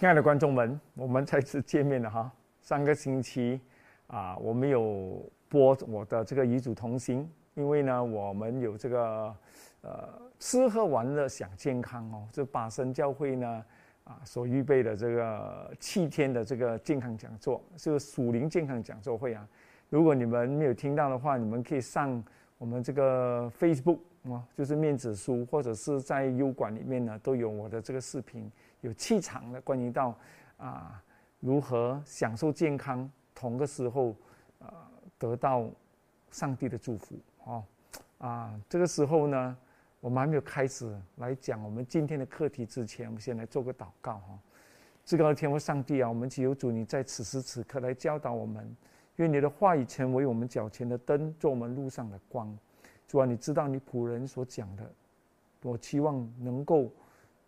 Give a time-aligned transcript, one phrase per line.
[0.00, 2.32] 亲爱的观众们，我们再次见面了哈。
[2.62, 3.60] 上个星期
[4.06, 9.36] 啊，我们有播我的这个遗嘱同行，因为呢，我们有这个
[9.82, 10.08] 呃
[10.38, 13.62] 吃喝玩乐享健康哦，这巴生教会呢
[14.04, 19.46] 啊所预备的这个七天的这个健康讲座，是属灵健康讲座会啊。
[19.90, 22.24] 如果你们没有听到的话，你们可以上
[22.56, 23.98] 我们这个 Facebook
[24.32, 28.50] 啊，就是面子书，或者是在 U 管里面呢，都有我的这个视频。
[28.80, 30.16] 有气场的，关于到
[30.56, 31.02] 啊
[31.40, 34.14] 如何享受健康，同个时候
[34.58, 35.68] 啊得到
[36.30, 37.64] 上帝的祝福哦
[38.18, 39.56] 啊这个时候呢，
[40.00, 44.38] 我们还没有开始来讲我们今天的课题之前，我们先来做个祷告哈。
[45.04, 48.76] 至高的天父上帝啊，我们祈求主你在此时此刻来教导我们，
[49.16, 52.56] 愿你的话语成为我们脚前的灯，做我们路上的光。
[53.08, 54.88] 主啊，你知道你仆人所讲的，
[55.62, 56.92] 我期望能够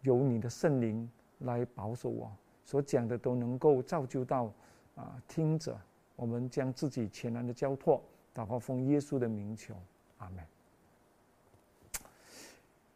[0.01, 1.09] 有你的圣灵。
[1.45, 2.31] 来保守我
[2.65, 4.53] 所讲的都能够造就到
[4.95, 5.77] 啊听者，
[6.17, 8.03] 我们将自己全然的交托，
[8.35, 9.75] 祷告奉耶稣的名求，
[10.19, 10.45] 阿门。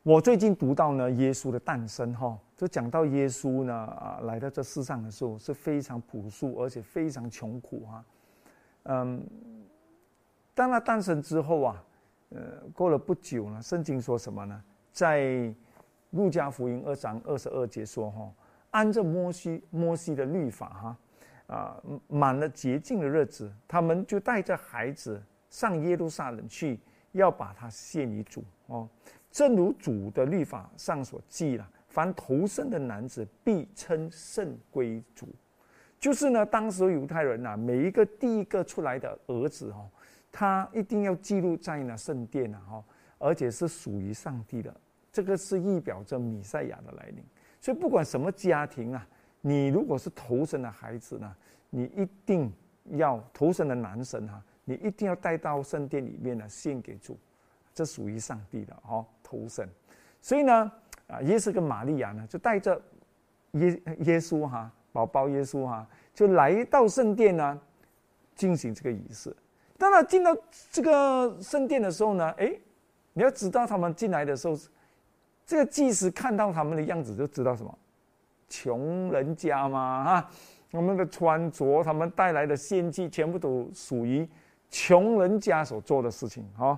[0.03, 8.05] 我最近读到呢，耶稣的诞生哈，就讲到耶稣呢啊来到这世上的时候是非常朴素，而且非常穷苦哈。
[8.85, 9.21] 嗯，
[10.55, 11.85] 当他诞生之后啊，
[12.29, 12.41] 呃，
[12.73, 14.63] 过了不久呢，圣经说什么呢？
[14.93, 15.53] 在
[16.11, 18.33] 路加福音二章二十二节说：“哈，
[18.71, 26.81] 按照摩西摩西的律法，哈，啊，满了洁净的日子，他们就带着孩子上耶路撒冷去，
[27.13, 28.45] 要把他献于主。
[28.69, 28.89] 哦，
[29.31, 35.29] 正如主的律法上所记了，凡投生的男子必称圣归主。
[35.99, 39.89] 就是呢，当时犹太人呐，每一个第一个出来的儿子，哦，
[40.31, 42.85] 他一定要记录在那圣殿啊，哈，
[43.19, 44.75] 而且是属于上帝的。”
[45.17, 47.25] 这个是预表着米赛亚的来临，
[47.59, 49.09] 所以不管什么家庭啊，
[49.41, 51.35] 你如果是头生的孩子呢，
[51.71, 52.53] 你一定
[52.91, 57.19] 要头生的男神哈，你一定要带到圣殿里面呢献给主，
[57.73, 59.67] 这属于上帝的哦，头生。
[60.21, 60.71] 所以呢，
[61.07, 62.79] 啊，耶稣跟玛利亚呢就带着
[63.53, 67.59] 耶耶稣哈，宝宝耶稣哈，就来到圣殿呢
[68.35, 69.35] 进行这个仪式。
[69.79, 70.37] 当然进到
[70.71, 72.53] 这个圣殿的时候呢，哎，
[73.15, 74.55] 你要知道他们进来的时候。
[75.47, 77.79] 这个祭司看到他们的样子，就知道什么，
[78.49, 80.31] 穷人家嘛啊！
[80.73, 84.29] 我们的穿着，他们带来的献祭，全部都属于
[84.69, 86.77] 穷人家所做的事情哈！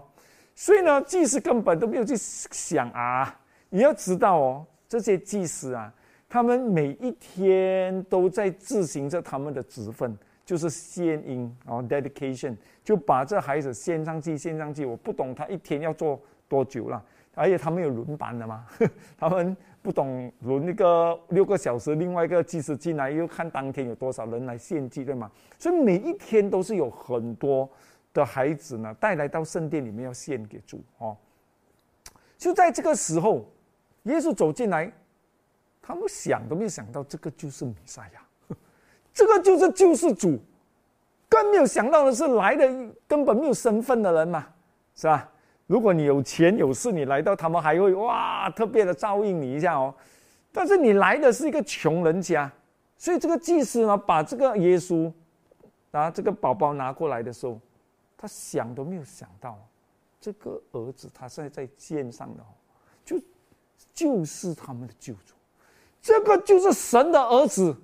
[0.55, 3.41] 所以呢，祭司根本都没有去想啊！
[3.71, 5.93] 你要知道哦，这些祭司啊，
[6.29, 14.85] 他们每一天都在执行着他们的职分，就是献音哦，dedication，就把这孩子献上去，献上去。
[14.85, 17.03] 我不懂他一天要做多久了。
[17.39, 18.67] 而且他们有轮班的嘛，
[19.17, 25.31] 他们不懂轮那个六个小时，另外一个技师进来又看当天有多少人来献祭，对吗？
[25.57, 27.71] 所以每一天都是有很多
[28.13, 31.17] 的孩子呢带来到圣殿里面要献给主哦。
[32.37, 33.49] 就在这个时候，
[34.03, 34.93] 耶稣走进来，
[35.81, 38.57] 他们想都没有想到这个就是弥赛亚，
[39.15, 40.39] 这个就是救世主，
[41.29, 42.69] 更没有想到的是来的
[43.07, 44.47] 根本没有身份的人嘛，
[44.97, 45.31] 是吧？
[45.69, 49.95] 如果你有钱有势，你来到他们还会哇特别的照应你一下哦。
[50.51, 52.51] 但是你来的是一个穷人家，
[52.97, 55.13] 所以这个祭司呢，把这个耶稣
[55.91, 57.61] 啊这个宝宝拿过来的时候，
[58.17, 59.59] 他想都没有想到，
[60.19, 62.43] 这个儿子他现在在肩上的，
[63.05, 63.21] 就
[63.93, 65.35] 就是他们的救主，
[66.01, 67.77] 这个就是神的儿子，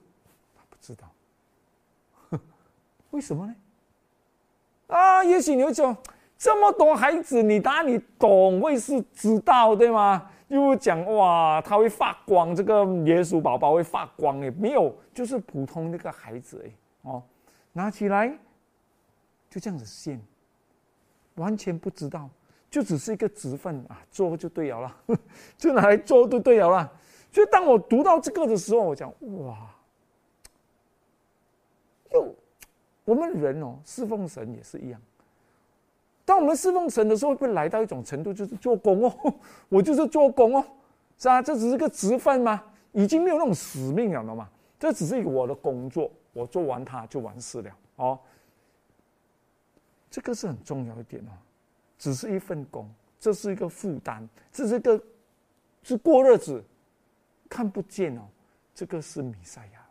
[0.56, 1.06] 他不知道，
[3.10, 3.54] 为什么呢？
[4.86, 5.94] 啊，也许你会说。
[6.36, 10.30] 这么多孩子，你答你懂会是知道对吗？
[10.48, 17.22] 又讲哇，他会发光，这个耶稣宝宝会发光诶，没有，就是普通那个孩子诶，哦，
[17.72, 18.28] 拿起来
[19.48, 20.20] 就这样子献，
[21.36, 22.28] 完全不知道，
[22.70, 24.96] 就只是一个职分啊，做就对了啦，
[25.56, 26.92] 就拿来做就对了啦。
[27.32, 29.12] 所以当我读到这个的时候，我讲
[29.44, 29.56] 哇，
[32.12, 32.34] 又
[33.04, 35.00] 我们人哦，侍奉神也是一样。
[36.24, 39.34] 当我们侍奉神的时候，会来到一种程度，就是做工哦，
[39.68, 40.64] 我就是做工哦，
[41.18, 41.42] 是啊？
[41.42, 42.64] 这只是个职分吗？
[42.92, 44.48] 已经没有那种使命了嘛？
[44.78, 48.18] 这只是一个我的工作，我做完它就完事了哦。
[50.10, 51.32] 这个是很重要一点哦，
[51.98, 52.88] 只是一份工，
[53.20, 54.98] 这是一个负担，这是一个
[55.82, 56.64] 是过日子，
[57.50, 58.22] 看不见哦。
[58.74, 59.86] 这个是弥赛亚，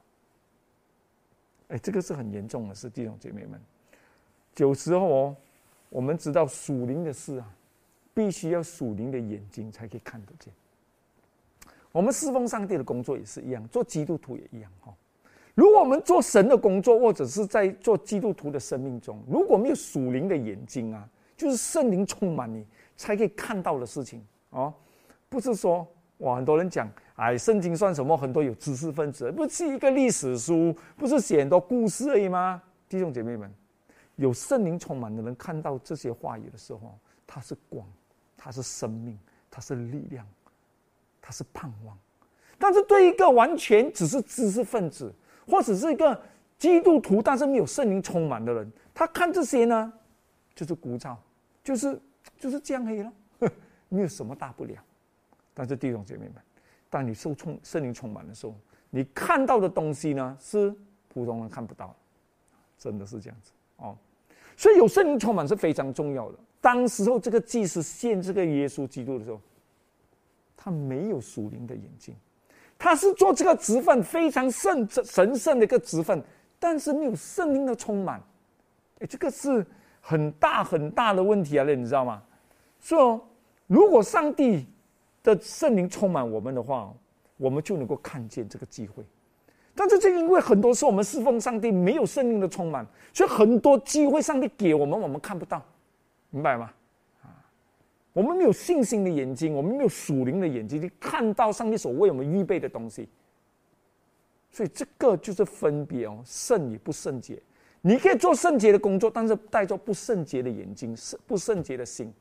[1.70, 3.62] 哎，这个是很严重的事，弟兄姐妹们，
[4.58, 5.36] 有时候哦。
[5.94, 7.48] 我们知道属灵的事啊，
[8.16, 10.52] 必须要属灵的眼睛才可以看得见。
[11.92, 14.92] 我们侍奉上帝的工作也是一样，做基督徒也一样哈。
[15.54, 21.08] 如果我们做神的工作，或者是在做基督徒的生命中，如果没有属灵的眼睛啊，
[21.38, 22.66] 就是圣灵充满你
[22.98, 24.20] 才可以看到的事情
[24.50, 24.74] 哦，
[25.30, 25.88] 不是说
[26.18, 28.18] 哇，很多人讲，哎，圣经算什么？
[28.18, 32.60] 很多有知识分子，不是一个历史书，不是写很多故事而已吗？
[32.90, 33.54] 弟兄姐妹们，
[34.16, 37.88] 有圣灵充满的人看到这些话语的时候，他是光，
[38.38, 39.18] 他是生命，
[39.50, 40.26] 他是力量，
[41.22, 41.98] 他是盼望。
[42.60, 45.14] 但是对一个完全只是知识分子，
[45.48, 46.22] 或者是一个
[46.58, 49.92] 基督徒，但是没有圣灵充满的人，他看这些呢，
[50.56, 51.18] 就是枯燥，
[51.64, 52.00] 就是
[52.38, 53.12] 就是这样而已了，
[53.90, 54.76] 没有什么大不了。
[55.54, 56.36] 但是弟兄姐妹们，
[56.90, 58.56] 当你受充圣灵充满的时候，
[58.92, 60.74] 你看到的东西呢，是
[61.10, 61.96] 普通人看不到，
[62.78, 63.52] 真的是这样子
[63.88, 63.96] 哦。
[64.58, 66.38] 所以有圣灵充满是非常重要的。
[66.60, 69.40] 当时候这个祭司献这个耶稣基督的时候，
[70.58, 72.16] 他没有属灵的眼睛。
[72.78, 76.22] 他是做这个职份非常圣神圣的一个职份，
[76.60, 78.22] 但是没有圣灵的充满，
[79.00, 79.66] 哎，这个是
[80.02, 81.64] 很大很大的问题啊！
[81.64, 82.22] 你知道吗？
[82.82, 83.26] 说
[83.68, 84.68] 如果上帝
[85.22, 86.94] 的圣灵充满我们的话，
[87.38, 89.04] 我们就能够看见这个机会。
[89.76, 95.64] 但是，正因为很多时候我们侍奉上帝没有圣灵的充满，所以很多机会上帝给我们，我们看不到，
[96.30, 96.72] 明白吗？
[97.24, 97.34] 啊
[98.14, 103.10] 我们没有信心的眼睛，我们没有属灵的眼睛，去看到上帝所为我们预备的东西。
[104.52, 107.42] 所以这个就是分别哦，圣与不圣洁。
[107.82, 112.14] 你可以做圣洁的工作，但是带着不圣洁的眼睛，圣不圣洁的心，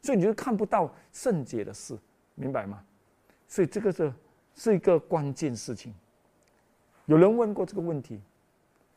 [0.00, 1.98] 所以你就看不到圣洁的事，
[2.36, 2.80] 明白吗？
[3.48, 4.12] 所以这个是
[4.54, 5.92] 是一个关键事情。
[7.10, 8.20] 有人问过这个问题：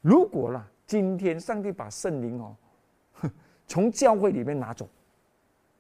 [0.01, 2.55] 如果啦，今天上帝把圣灵哦，
[3.65, 4.87] 从教会里面拿走。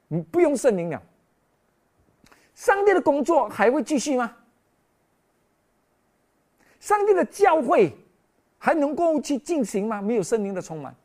[0.07, 0.99] 你不用圣灵了，
[2.55, 4.35] 上帝的工作还会继续吗？
[6.79, 7.95] 上帝的教会
[8.57, 10.01] 还能够去进行吗？
[10.01, 10.95] 没有圣灵的充满，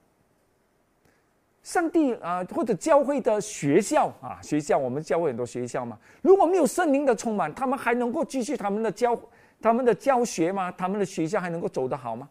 [1.63, 9.15] 上帝啊，或者教会的学校啊，学校我们教会很多学校嘛，如果没有圣灵的充满，他们还能够继续他们的教
[9.61, 10.71] 他们的教学吗？
[10.73, 12.29] 他们的学校还能够走得好吗？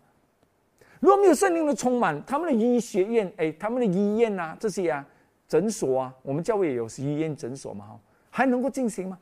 [1.00, 5.08] 如果没有圣灵的充满，他们的医学院，哎，他们的医院啊，这些啊。
[5.48, 9.18] 诊所啊，我们教会也有医院诊所嘛，哈，还能够进行吗？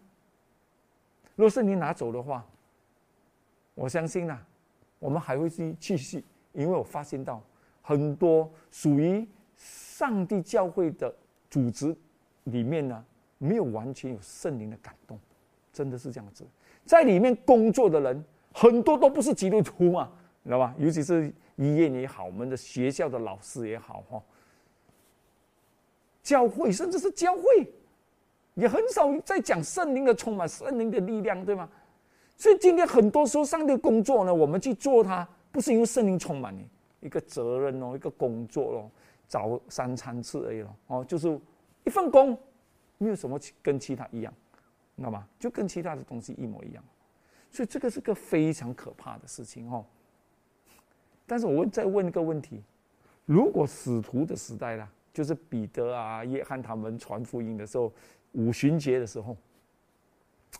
[1.36, 2.44] 若是你拿走的话，
[3.76, 4.36] 我相信呢，
[4.98, 6.24] 我们还会去继续，
[6.54, 7.40] 因为我发现到
[7.84, 9.24] 很多属于
[9.56, 11.14] 上帝教会的
[11.48, 11.96] 组织
[12.46, 13.06] 里面呢，
[13.38, 15.20] 没有完全有圣灵的感动，
[15.72, 16.44] 真的是这样子，
[16.86, 18.24] 在里面工作的人
[18.54, 20.12] 很多都不是基督徒嘛，
[20.44, 20.74] 你知道吧？
[20.78, 24.22] 尤其是医院也好，我们的学校的老师也好，哈。
[26.22, 27.42] 教会甚至是教会，
[28.56, 31.70] 也很少在讲圣灵的充满、圣灵的力量，对吗？
[32.38, 36.68] 所以今天很多时候上帝工作呢，我们去做它，不是因为圣灵充满你
[37.02, 38.92] 一个责任哦，一个工作哦，
[39.28, 41.40] 早三餐吃而已咯，哦，就是
[41.86, 42.38] 一份工，
[42.98, 44.34] 没有什么跟其他一样，
[44.98, 45.28] 知道吗？
[45.40, 46.84] 就跟其他的东西一模一样，
[47.52, 49.86] 所以这个是个非常可怕的事情哦。
[51.26, 52.64] 但是我问再问一个问题：
[53.26, 54.90] 如果使徒的时代啦？
[55.14, 57.90] 就是彼得啊、约翰他们传福音的时候，
[58.34, 59.38] 五旬节的时候，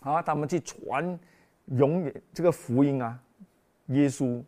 [0.00, 1.20] 啊，他们去传
[1.66, 3.22] 永远这个福音啊，
[3.88, 4.42] 耶稣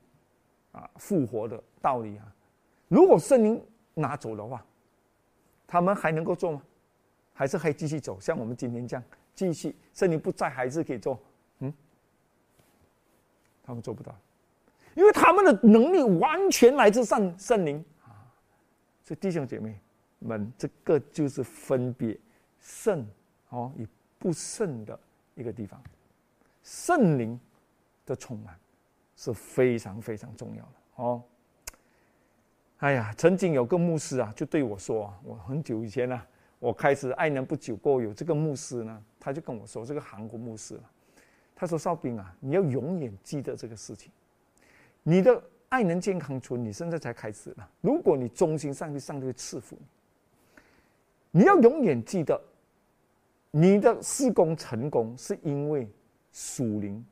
[0.73, 2.35] 啊复活的道理啊。
[2.89, 4.65] 如果圣灵拿走的话，
[5.67, 6.63] 他们还能够做吗？
[7.35, 8.19] 还是可以继续走？
[8.19, 9.05] 像我们今天这样
[9.39, 11.17] 继续，圣灵不在还是可以做？
[11.61, 11.73] 嗯，
[13.63, 14.13] 他们做不到，
[14.95, 18.27] 因为他们的能力完全来自圣圣灵啊。
[19.05, 19.79] 所以弟兄姐妹。
[20.21, 22.19] 们这个就是分别
[22.61, 23.07] 圣
[23.51, 23.87] 哦与
[24.19, 24.99] 不圣的
[25.37, 25.81] 一个地方，
[26.65, 27.39] 圣灵
[28.05, 28.59] 的充满
[29.15, 31.23] 是非常非常重要的哦。
[32.79, 36.21] 哎呀，曾经有个牧师啊，就对我说啊，我很久以前呢，
[36.59, 40.79] 我开始爱人不久过有这个牧师呢，他就跟我说，这个韩国牧师
[41.55, 44.11] 他说少兵啊，你要永远记得这个事情，
[45.03, 49.77] 你的爱能健康村，你现在才开始呢，如果你忠心上帝，上帝会赐福
[51.31, 51.41] 你。
[51.41, 52.41] 你要永远记得，
[53.51, 55.89] 你的施工成功是因为
[56.33, 57.05] 属灵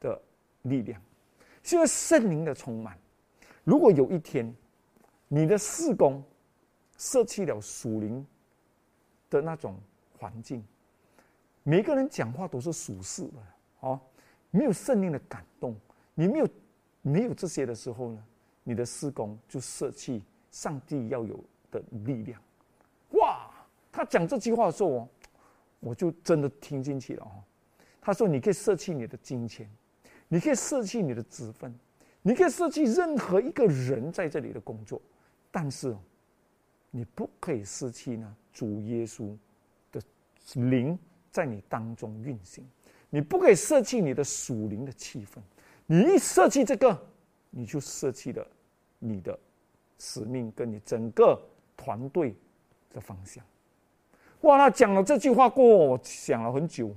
[0.00, 0.20] 的
[0.62, 1.00] 力量，
[1.62, 2.98] 是因为圣灵的充满。
[3.62, 4.52] 如果有一天
[5.28, 6.22] 你的施工
[6.96, 8.26] 舍弃了属灵
[9.32, 9.74] 的那种
[10.18, 10.62] 环境，
[11.62, 13.38] 每个人讲话都是属实的
[13.80, 13.98] 哦，
[14.50, 15.74] 没有圣灵的感动，
[16.14, 16.48] 你没有
[17.00, 18.24] 没有这些的时候呢，
[18.62, 22.40] 你的施工就舍弃上帝要有的力量。
[23.12, 23.48] 哇！
[23.90, 25.08] 他讲这句话的时候，
[25.80, 27.44] 我就真的听进去了哦。
[28.00, 29.70] 他说：“你可以舍弃你的金钱，
[30.28, 31.72] 你可以舍弃你的职分，
[32.22, 35.00] 你可以舍弃任何一个人在这里的工作，
[35.50, 35.94] 但是，
[36.90, 39.36] 你不可以舍弃呢主耶稣
[39.90, 40.00] 的
[40.54, 40.98] 灵
[41.30, 42.64] 在你当中运行，
[43.10, 45.38] 你不可以舍弃你的属灵的气氛。
[45.86, 47.06] 你一舍弃这个，
[47.50, 48.46] 你就舍弃了
[48.98, 49.38] 你的
[49.98, 51.40] 使命跟你整个
[51.76, 52.34] 团队
[52.92, 53.44] 的方向。”
[54.42, 54.58] 哇！
[54.58, 56.92] 他讲了这句话过后，我想了很久。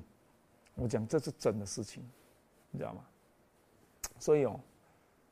[0.74, 2.04] 我讲这是真的事情，
[2.72, 3.06] 你知道吗？
[4.20, 4.60] 所以哦，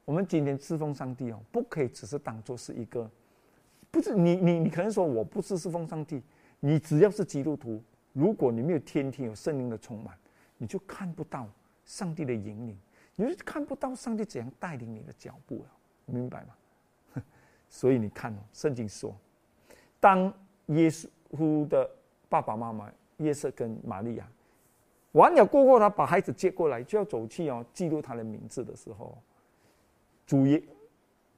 [0.05, 3.09] 我们今天侍奉上帝哦，不可以只是当做是一个，
[3.93, 6.19] 不是你你你可能说我不是侍奉上帝，
[6.59, 7.79] 你只要是基督徒，
[8.11, 10.17] 如果你没有天天有圣灵的充满，
[10.57, 11.47] 你就看不到
[11.85, 12.75] 上帝的引领，
[13.15, 15.65] 你就看不到上帝怎样带领你的脚步了，
[16.07, 17.21] 明白吗？
[17.69, 19.15] 所以你看，圣经说，
[19.99, 20.33] 当
[20.69, 21.87] 耶稣的
[22.27, 24.27] 爸爸妈妈约瑟跟玛利亚。
[25.11, 29.15] 完了过后，他把孩子接过来，就要走去哦，记录他的名字的时候，
[30.25, 30.59] 主耶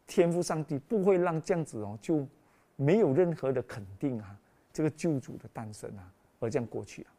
[0.07, 2.25] 天父上帝不会让这样子哦，就
[2.75, 4.37] 没有任何的肯定啊，
[4.71, 7.11] 这个救主的诞生啊，而这样过去啊。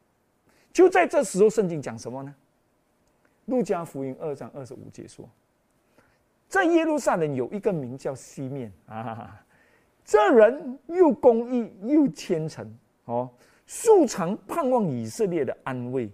[0.72, 2.34] 就在这时候，圣经讲什么呢？
[3.46, 5.28] 路加福音二章二十五节说，
[6.48, 9.42] 在耶路撒冷有一个名叫西面啊，
[10.04, 12.70] 这人又公义又虔诚
[13.04, 13.30] 哦，
[13.66, 16.10] 素常盼望以色列的安慰。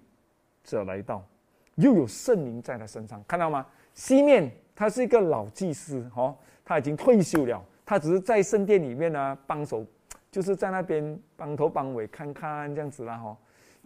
[0.65, 1.27] 者来到，
[1.75, 3.67] 又有圣灵在他身上，看到吗？
[3.95, 9.85] 西面他是一个老祭司，哦，他已经退休了，他只是在圣殿里面呢帮手，
[10.31, 13.37] 就是在那边帮头帮尾看看这样子啦，哈。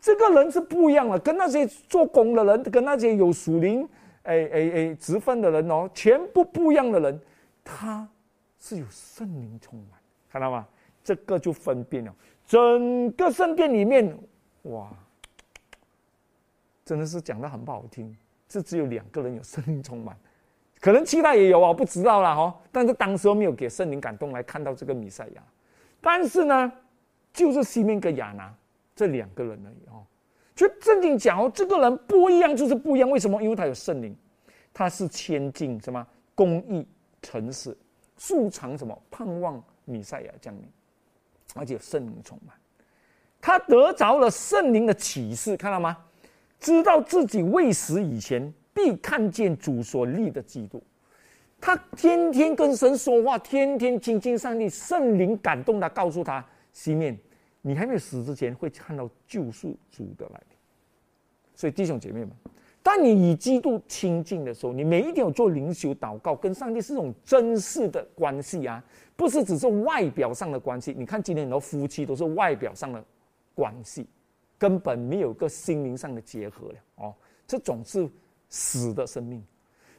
[0.01, 3.83] 这个人是不一样的，跟那些做工的人，跟那些有属灵
[4.23, 7.21] 哎哎哎职分的人哦，全部不一样的人，
[7.65, 8.09] 他
[8.61, 9.99] 是有圣灵充满，
[10.31, 10.65] 看到吗？
[11.03, 12.15] 这个就分辨了，
[12.47, 14.17] 整个圣殿里面，
[14.63, 14.89] 哇！
[16.85, 20.17] 真的是讲的很不好听，这只有两个人有圣灵充满，
[20.81, 22.55] 可能其他也有啊，不知道了哈。
[22.71, 25.43] 但是当时没有给圣灵感动来看到这个弥赛亚，
[26.01, 26.73] 但是呢，
[27.33, 28.55] 就是西面跟亚拿
[28.95, 30.05] 这两个人而已哦。
[30.55, 33.11] 就正经讲哦，这个人不一样，就是不一样。
[33.11, 33.43] 为什么？
[33.43, 34.17] 因为他有圣灵，
[34.73, 36.87] 他是千金什么公义
[37.21, 37.77] 诚实，
[38.17, 40.69] 素常什么盼望弥赛亚降临，
[41.55, 42.57] 而且圣灵充满，
[43.41, 45.97] 他得着了圣灵的启示，看到吗？
[46.59, 50.81] 知道自己未死以前，必看见主所立的基督。
[51.59, 57.19] 他天天跟神说话，天天亲近上帝，圣灵感动他，告诉他：西面，
[57.63, 60.59] 你还没有死之前，会看到救赎主的来临。
[61.55, 62.31] 所以弟兄姐妹们，
[62.83, 68.85] 当你与基督亲近的时候，你每一天有做灵修祷告，跟上帝是种真实的关系啊，
[69.17, 70.95] 不是只是外表上的关系。
[70.97, 73.03] 你看今天很多夫妻都是外表上的
[73.55, 74.07] 关系。
[74.59, 77.15] 根本没有个心灵上的结合了哦，
[77.47, 78.09] 这种是
[78.49, 79.43] 死的生命，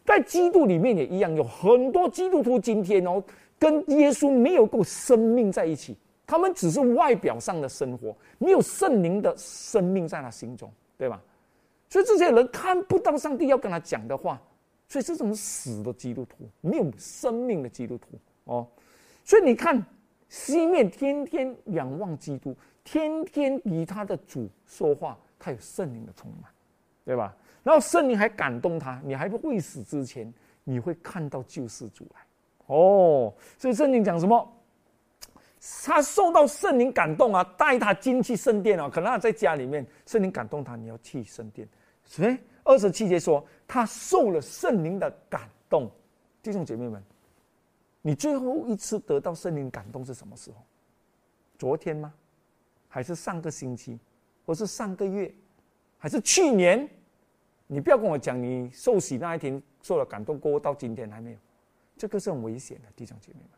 [0.06, 3.24] 在基督里面也一样，有很多基督徒今天哦，
[3.60, 11.22] 跟耶稣没有够生命在一起，他们只是外表上的生活，没有圣灵的生命在他心中，对吧？
[11.90, 14.42] 所以这些人看不到上帝要跟他讲的话，
[14.88, 18.08] 所以这种死的基督徒，没有生命的基督徒
[18.46, 18.68] 哦，
[19.24, 19.86] 所以你看
[20.30, 22.56] 西面天天仰望基督。
[22.90, 26.50] 天天与他的主说话，他有圣灵的充满，
[27.04, 27.36] 对吧？
[27.68, 30.34] 然后圣灵还感动他，你还不未死之前，
[30.64, 32.22] 你会看到救世主来。
[32.68, 34.54] 哦，所以圣经讲什么？
[35.84, 38.90] 他受到圣灵感动啊，带他进去圣殿啊。
[38.90, 41.68] 可能他在家里面，圣灵感动他，你要去圣殿。
[42.06, 45.92] 所以二十七节说，他受了圣灵的感动。
[46.42, 47.04] 弟兄姐妹们，
[48.02, 50.64] 你最后一次得到圣灵感动是什么时候？
[51.58, 52.14] 昨天吗？
[52.88, 54.00] 还是上个星期，
[54.46, 55.30] 或是上个月，
[55.98, 56.90] 还是去年？
[57.68, 61.38] 你不要跟我讲你受洗那一天受了感动过后到今天还没有，
[61.98, 63.50] 这个是很危险的，弟兄姐妹们。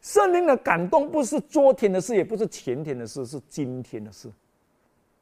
[0.00, 4.30] 圣灵的感动不是昨天的事，也不是前天的事，是今天的事。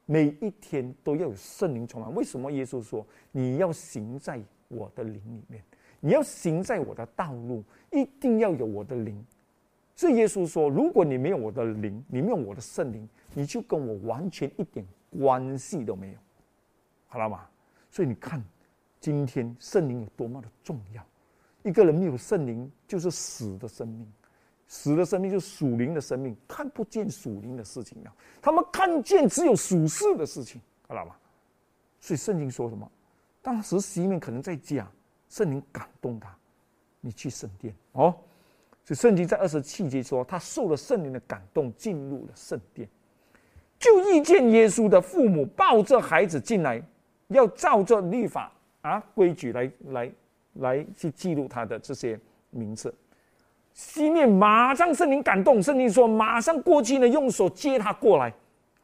[0.06, 2.14] 每一天都要有圣灵充满。
[2.14, 5.62] 为什么耶稣说你要行在我的灵里面？
[6.00, 9.24] 你要行在我的道路，一定要有我的灵。
[9.94, 13.08] 所以耶稣说：如果你没有我的灵，你没有我的圣灵。
[13.34, 14.84] 你就跟我完全一点
[15.20, 16.18] 关系都没有，
[17.06, 17.46] 好了吗？
[17.90, 18.42] 所以你看，
[19.00, 21.04] 今天圣灵有多么的重要。
[21.62, 24.06] 一个人没有圣灵，就是死的生命，
[24.66, 28.14] 死的生命就是属灵的生命，看不见属灵的事情了。
[28.40, 31.16] 他们看见只有属世的事情，知道吗？
[32.00, 32.90] 所以圣经说什么？
[33.42, 34.90] 当时西面可能在讲，
[35.28, 36.34] 圣灵感动他，
[37.00, 38.14] 你去圣殿哦。
[38.84, 42.88] 所以圣经在二十七节说，他受了圣灵的感动，进入了圣殿。
[43.78, 46.82] 就遇见耶稣的父母抱着孩子进来，
[47.28, 50.12] 要照着律法啊规矩来来
[50.54, 52.18] 来去记录他的这些
[52.50, 52.94] 名字。
[53.72, 58.32] 西面马上圣灵感动，圣灵说马上过去呢，用手接他过来，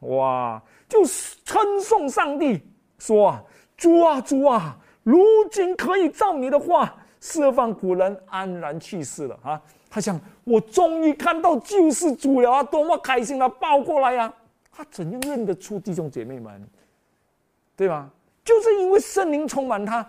[0.01, 1.05] 哇，就
[1.45, 2.63] 称颂上帝，
[2.99, 3.43] 说啊，
[3.77, 9.61] 主啊主啊，如今可以照你的话释放古人安然去世了啊。
[9.91, 14.33] 他想，我终于看到救世主了啊，多么开心啊，抱过来呀。
[14.71, 16.65] 他怎样认得出弟兄姐妹们？
[17.77, 18.09] 对吧？
[18.45, 20.09] 就是因为圣灵充满他。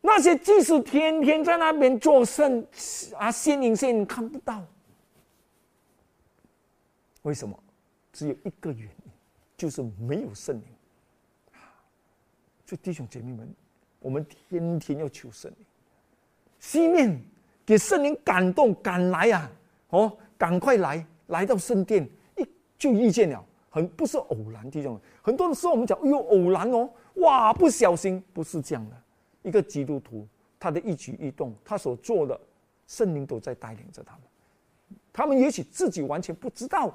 [0.00, 2.64] 那些即使天天在那边做圣
[3.16, 4.62] 啊，仙灵仙灵看不到，
[7.22, 7.58] 为什么？
[8.12, 9.12] 只有一个原因，
[9.56, 10.64] 就是没有圣灵。
[12.64, 13.54] 所以弟兄姐妹们，
[13.98, 15.58] 我们天天要求圣灵。
[16.60, 17.20] 西面
[17.64, 19.50] 给圣灵感动，赶来呀！
[19.90, 24.98] 哦，赶快来，来到圣殿，一就遇见了，很不是偶然，弟兄。
[25.22, 28.96] 很多的时候我们讲，哎呦，偶然哦，哇，不小心，不是这样的。
[29.42, 30.26] 一个基督徒，
[30.58, 32.38] 他的一举一动，他所做的，
[32.86, 34.22] 圣灵都在带领着他们。
[35.12, 36.92] 他们也许自己完全不知道，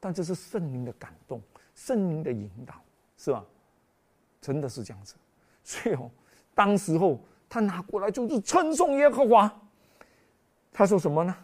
[0.00, 1.40] 但这是圣灵的感动，
[1.74, 2.74] 圣灵的引导，
[3.16, 3.44] 是吧？
[4.40, 5.14] 真的是这样子。
[5.64, 6.10] 所以哦，
[6.54, 9.52] 当时候他拿过来就是称颂耶和华。
[10.72, 11.34] 他说什么呢？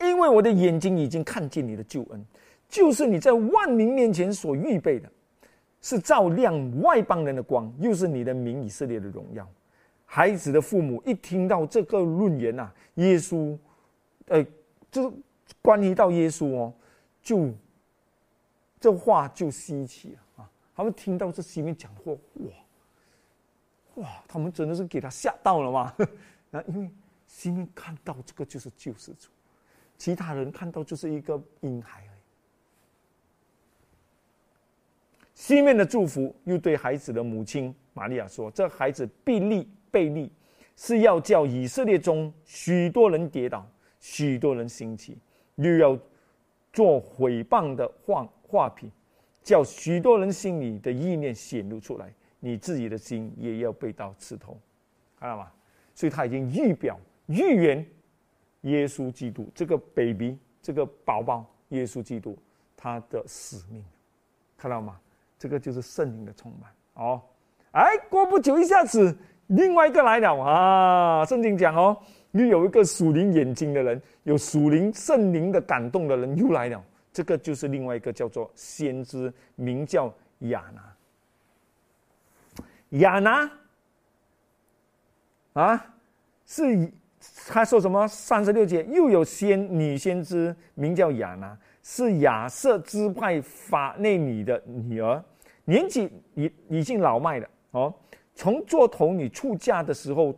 [0.00, 2.24] 因为我的眼睛已经看见你的救恩，
[2.68, 5.10] 就是你在万民面前所预备的。
[5.82, 9.46] 是照亮外邦人的光，又是你的名以色列的荣耀。
[10.06, 13.58] 孩子的父母一听到这个论言呐，耶稣，
[14.26, 14.46] 呃，
[14.90, 15.12] 就
[15.60, 16.72] 关于到耶稣哦，
[17.20, 17.52] 就
[18.78, 20.50] 这话就稀奇了啊！
[20.76, 25.94] 他们听到这西面讲的话，哇哇，他们真的是给他吓到了嘛？
[26.50, 26.90] 那，因为
[27.26, 29.30] 西面看到这个就是救世主，
[29.98, 32.04] 其他人看到就是一个婴孩。
[35.34, 40.30] 西面的祝福又对孩子的母亲玛利亚说：“这孩子必立被立，
[40.76, 43.66] 是要叫以色列中许多人跌倒，
[43.98, 45.18] 许多人兴起，
[45.56, 45.98] 又要
[46.72, 48.90] 做毁谤的画画品，
[49.42, 52.12] 叫许多人心里的意念显露出来。
[52.40, 54.58] 你自己的心也要被刀刺透，
[55.18, 55.50] 看到吗？
[55.94, 57.86] 所以他已经预表预言
[58.62, 62.36] 耶稣基督这个 baby 这个宝宝耶稣基督
[62.76, 63.84] 他的使命，
[64.58, 65.00] 看到吗？”
[65.42, 67.20] 这个就是圣灵的充满哦，
[67.72, 69.12] 哎，过不久一下子，
[69.48, 71.24] 另外一个来了啊！
[71.24, 71.98] 圣经讲哦，
[72.30, 76.80] 又有一个属灵眼睛的人，有属灵圣灵的感动的人又来了。
[77.12, 80.96] 这个就是另外一个叫做先知，名叫亚拿。
[82.90, 83.50] 亚拿
[85.54, 85.84] 啊，
[86.46, 86.88] 是
[87.48, 88.06] 他说什么？
[88.06, 95.20] 三十六节又有先女先知，名叫亚拿，是亚瑟支派法内米的女儿。
[95.64, 97.94] 年纪已已经老迈了哦，
[98.34, 100.34] 从做童女出嫁的时候，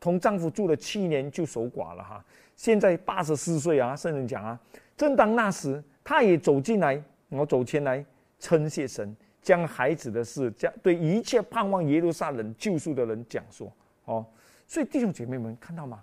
[0.00, 2.24] 同丈夫住了七年就守寡了哈。
[2.56, 4.58] 现在八十四岁啊，圣人讲啊，
[4.96, 8.04] 正当那时，他也走进来，我走前来
[8.38, 13.72] 称谢神，将孩子的事，将对一切盼望耶路撒冷救赎的人讲说
[14.04, 14.26] 哦。
[14.66, 16.02] 所以弟兄姐妹们看到吗？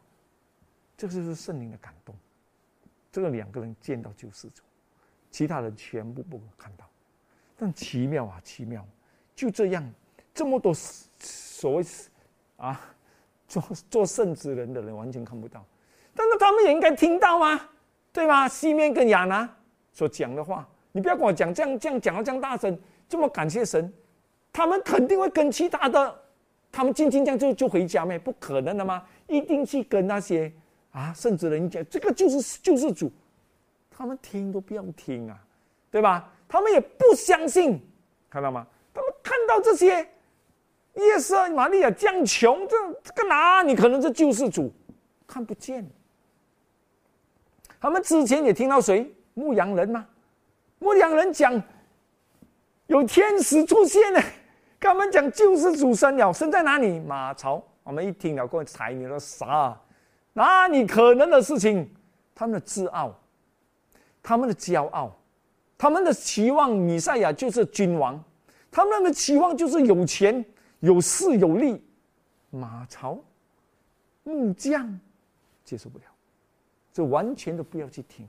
[0.96, 2.14] 这就是圣灵的感动。
[3.12, 4.62] 这个两个人见到救世主，
[5.32, 6.88] 其他人全部不看到。
[7.62, 8.86] 但奇妙啊，奇妙！
[9.36, 9.84] 就这样，
[10.34, 11.86] 这么多所谓
[12.56, 12.80] 啊，
[13.50, 15.66] 做做圣子人的人完全看不到，
[16.16, 17.60] 但是他们也应该听到吗？
[18.14, 18.48] 对吧？
[18.48, 19.48] 西面跟亚拿
[19.92, 23.94] 所讲的话，你不要跟我讲这样这样讲到这样大声，这么感谢神，
[24.54, 26.22] 他们肯定会跟其他的，
[26.72, 28.18] 他们静静这样就就回家没？
[28.18, 29.04] 不可能的吗？
[29.28, 30.52] 一定去跟那些
[30.92, 33.12] 啊圣子人讲，这个就是救世主，
[33.92, 35.38] 他们听都不要听啊，
[35.92, 36.32] 对吧？
[36.50, 37.80] 他们也不相信，
[38.30, 38.68] 看到吗？
[38.92, 39.98] 他们看到这些，
[40.96, 44.74] 耶瑟、玛利亚降穷，这这个哪里可能是救世主？
[45.28, 45.88] 看不见。
[47.80, 49.10] 他们之前也听到谁？
[49.36, 50.06] 牧羊人吗？
[50.80, 51.62] 牧羊人讲
[52.88, 54.22] 有天使出现了，
[54.80, 57.00] 跟他们讲救世主生了，生在哪里？
[57.00, 57.64] 马槽。
[57.84, 59.80] 我们一听了过才你说啥？
[60.34, 61.90] 哪里可能的事情？
[62.34, 63.14] 他们的自傲，
[64.24, 65.16] 他们的骄傲。
[65.80, 68.22] 他们的期望米赛亚就是君王，
[68.70, 70.44] 他们的期望就是有钱、
[70.82, 71.82] 有势、有力。
[72.50, 73.18] 马槽、
[74.24, 75.00] 木匠
[75.64, 76.04] 接受不了，
[76.92, 78.28] 这完全都不要去听，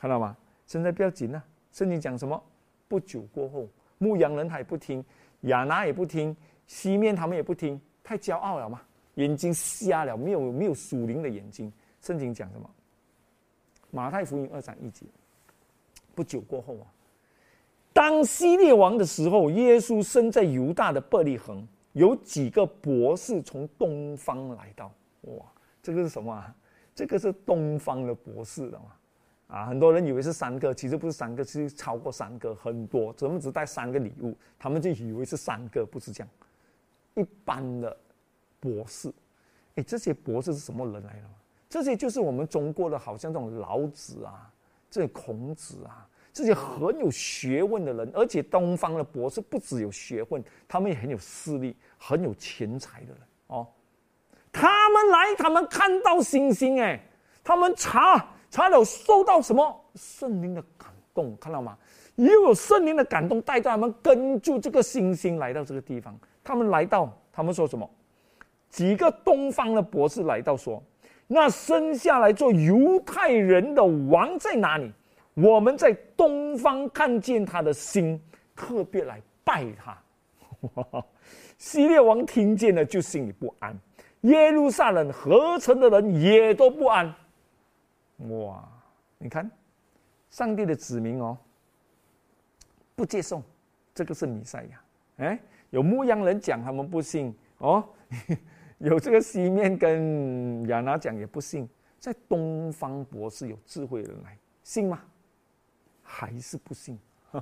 [0.00, 0.36] 看到吗？
[0.66, 1.44] 现在不要紧了。
[1.70, 2.42] 圣经讲什么？
[2.88, 3.68] 不久过后，
[3.98, 5.04] 牧羊人他也不听，
[5.42, 8.82] 亚拿也不听，西面他们也不听，太骄傲了嘛，
[9.14, 11.72] 眼睛瞎了，没有没有属灵的眼睛。
[12.02, 12.68] 圣经讲什么？
[13.92, 15.06] 马太福音二章一节。
[16.18, 16.86] 不久过后啊，
[17.92, 24.92] 当希列王的时候，耶稣生在犹大的伯利恒，有几个博士从东方来到。
[25.20, 25.46] 哇，
[25.80, 26.52] 这个是什么啊？
[26.92, 28.86] 这个是东方的博士的嘛？
[29.46, 33.12] 啊，很多人以为是三个，其实不是三个，是超过三个，很多。
[33.12, 34.36] 怎么只带三个礼物？
[34.58, 36.28] 他们就以为是三个，不是这样。
[37.14, 37.96] 一般的
[38.58, 39.08] 博士，
[39.76, 41.22] 哎，这些博士是什么人来的？
[41.68, 44.50] 这些就是我们中国的，好像这种老子啊，
[44.90, 48.10] 这孔子啊，这些很有学问的人。
[48.14, 53.66] 而且东方的博士不只有学问，他们也很有势力，很有钱财的人哦。
[54.52, 57.00] 他们来，他们看到星星，哎，
[57.42, 58.34] 他们查。
[58.50, 61.76] 查有受到什么圣灵的感动，看到吗？
[62.16, 66.18] 又有圣灵的感动带着他们跟住这个星星来到这个地方。
[66.42, 67.86] 他们来到，他们说什么？
[68.70, 70.82] 几个东方的博士来到说
[71.28, 74.92] ：“那生下来做犹太人的王在哪里？
[75.34, 78.20] 我们在东方看见他的心，
[78.56, 79.96] 特别来拜他。
[81.58, 83.78] ”希列王听见了就心里不安，
[84.22, 87.14] 耶路撒冷合成的人也都不安。
[88.30, 88.68] 哇，
[89.18, 89.48] 你看，
[90.30, 91.36] 上帝的子民哦，
[92.96, 93.42] 不接受
[93.94, 94.80] 这个是弥赛亚。
[95.18, 95.38] 哎，
[95.70, 97.84] 有牧羊人讲他们不信哦，
[98.78, 105.00] 有这个西面跟亚拿讲也不信，在东方博士有智慧人来信吗？
[106.02, 106.98] 还是不信？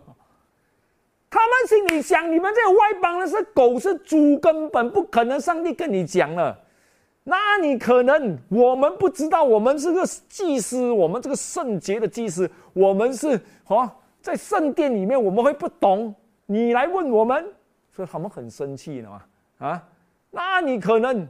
[1.28, 5.38] 他们心里想：你们这个外邦人是狗是猪，根本不可能。
[5.40, 6.58] 上帝跟你讲了。
[7.24, 13.90] 那你可能我们不知道，我们是个祭司，我们这个圣洁的祭司，我们是哦，
[14.22, 16.14] 在圣殿里面，我们会不懂。
[16.46, 17.44] 你来问我们，
[17.92, 19.22] 所以他们很生气的嘛
[19.58, 19.88] 啊？
[20.36, 21.26] 那你可能，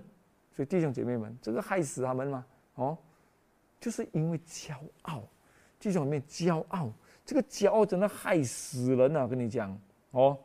[0.51, 2.45] 所以弟兄姐妹们，这个害死他们吗？
[2.75, 2.99] 哦，
[3.79, 5.23] 就是因为骄傲，
[5.79, 6.91] 弟兄妹骄傲，
[7.25, 9.25] 这个骄傲真的害死人啊！
[9.25, 10.37] 跟你讲哦，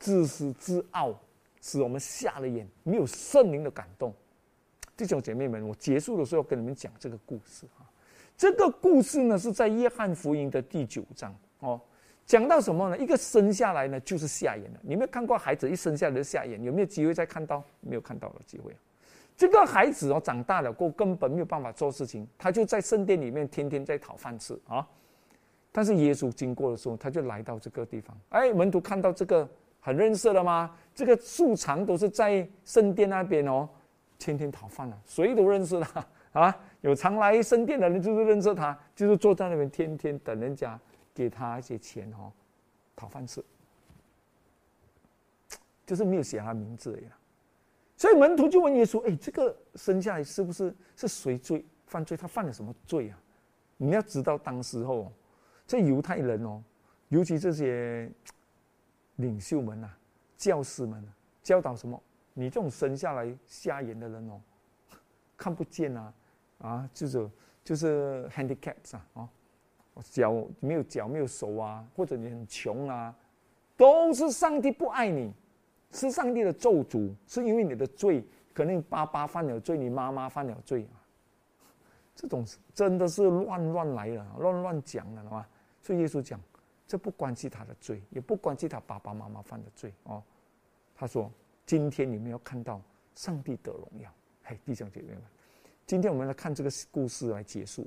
[0.00, 1.14] 自私自傲，
[1.60, 4.12] 使我们瞎了眼，没有圣灵的感动。
[4.96, 7.86] 弟兄姐妹们，我结束的时候跟你们讲这个故事啊。
[8.36, 11.80] 这个故事呢是在约翰福音的第九章哦，
[12.28, 12.98] 讲到什么呢？
[12.98, 14.78] 一个生下来呢就是瞎眼的。
[14.82, 16.62] 你没有看过孩子一生下来就瞎眼？
[16.62, 17.64] 有没有机会再看到？
[17.80, 18.70] 没有看到的机会。
[19.34, 24.86] 这个孩子哦长大了过根本没有办法做事情，他就在圣殿里面天天在讨饭吃啊。
[25.72, 28.14] 但是耶稣经过的时候，他就来到这个地方。
[28.28, 29.48] 哎，门徒看到这个
[29.80, 30.76] 很认识了吗？
[30.94, 33.66] 这个素常都是在圣殿那边哦。
[34.18, 36.54] 天天讨饭了，谁都认识了啊！
[36.80, 40.78] 有常来圣殿的人就是认识他，就是坐在那边天天等人家
[41.18, 42.32] 给他一些钱哦，
[42.94, 43.44] 讨饭吃，
[45.84, 47.04] 就是没有写他名字而已。
[47.96, 52.16] 所以门徒就问耶稣：“哎，这个生下来是不是是谁罪犯罪？
[52.16, 53.20] 他犯了什么罪啊？”
[53.76, 55.12] 你要知道，当时候
[55.66, 56.62] 这犹太人哦，
[57.08, 58.08] 尤其这些
[59.16, 59.90] 领袖们呐、
[60.36, 61.04] 教师们
[61.42, 62.00] 教导什么？
[62.32, 64.40] 你这种生下来瞎眼的人哦，
[65.36, 66.14] 看不见啊，
[66.58, 67.28] 啊，就是
[67.64, 69.28] 就是 handicaps 啊，哦，
[70.02, 73.14] 脚没有脚没有手啊，或者你很穷啊，
[73.76, 75.32] 都是上帝不爱你，
[75.92, 80.96] 是上帝的咒诅，是因为你的罪，可能你爸爸犯了罪，你妈妈犯了罪啊，
[82.14, 85.46] 这种真的是乱乱来的，乱乱讲的，嘛。
[85.82, 86.40] 所以耶稣讲，
[86.86, 90.22] 这不关系他的罪，也不关系他爸爸妈妈犯的罪哦，
[90.94, 91.30] 他说。
[91.66, 92.80] 今天你们要看到
[93.14, 94.10] 上帝的荣耀，
[94.42, 95.22] 嘿，弟兄姐妹们，
[95.84, 97.86] 今天我们来看这个故事来结束。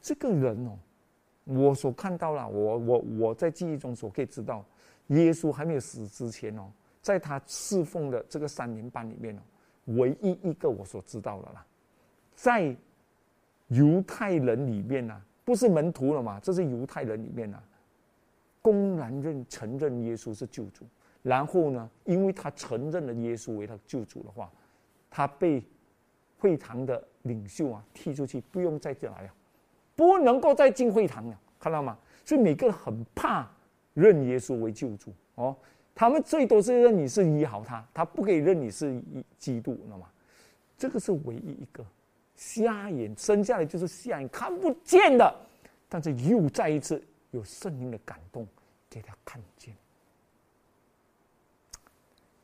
[0.00, 0.76] 这个人哦，
[1.50, 4.64] 我所看到了，我我我在记忆中所可以知道，
[5.08, 6.70] 耶稣还没有死之前哦，
[7.02, 9.40] 在他侍奉的这个三年半里面哦，
[9.96, 11.66] 唯一一个我所知道的啦，
[12.34, 12.74] 在
[13.68, 17.62] 犹太人里面呢，不是门徒了嘛，这是犹太人里面呢，
[18.62, 20.84] 公然认承认耶稣是救主。
[21.22, 21.90] 然后呢？
[22.06, 24.50] 因为他承认了耶稣为他救主的话，
[25.10, 25.62] 他被
[26.38, 29.34] 会堂的领袖啊踢出去，不用再进来了，
[30.00, 31.98] 不能够再进会堂了，看到吗？
[32.24, 33.46] 所以每个人很怕
[33.92, 35.54] 认耶稣为救主哦，
[35.94, 38.98] 他们最多是认你是医好他，他不可以认你是
[39.36, 40.08] 基督，知道吗？
[40.78, 41.84] 这个是唯一一个
[42.34, 45.34] 瞎眼生下来就是瞎眼看不见的，
[45.86, 48.48] 但是又再一次有圣灵的感动
[48.88, 49.74] 给他看见。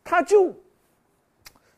[0.04, 0.52] 他就，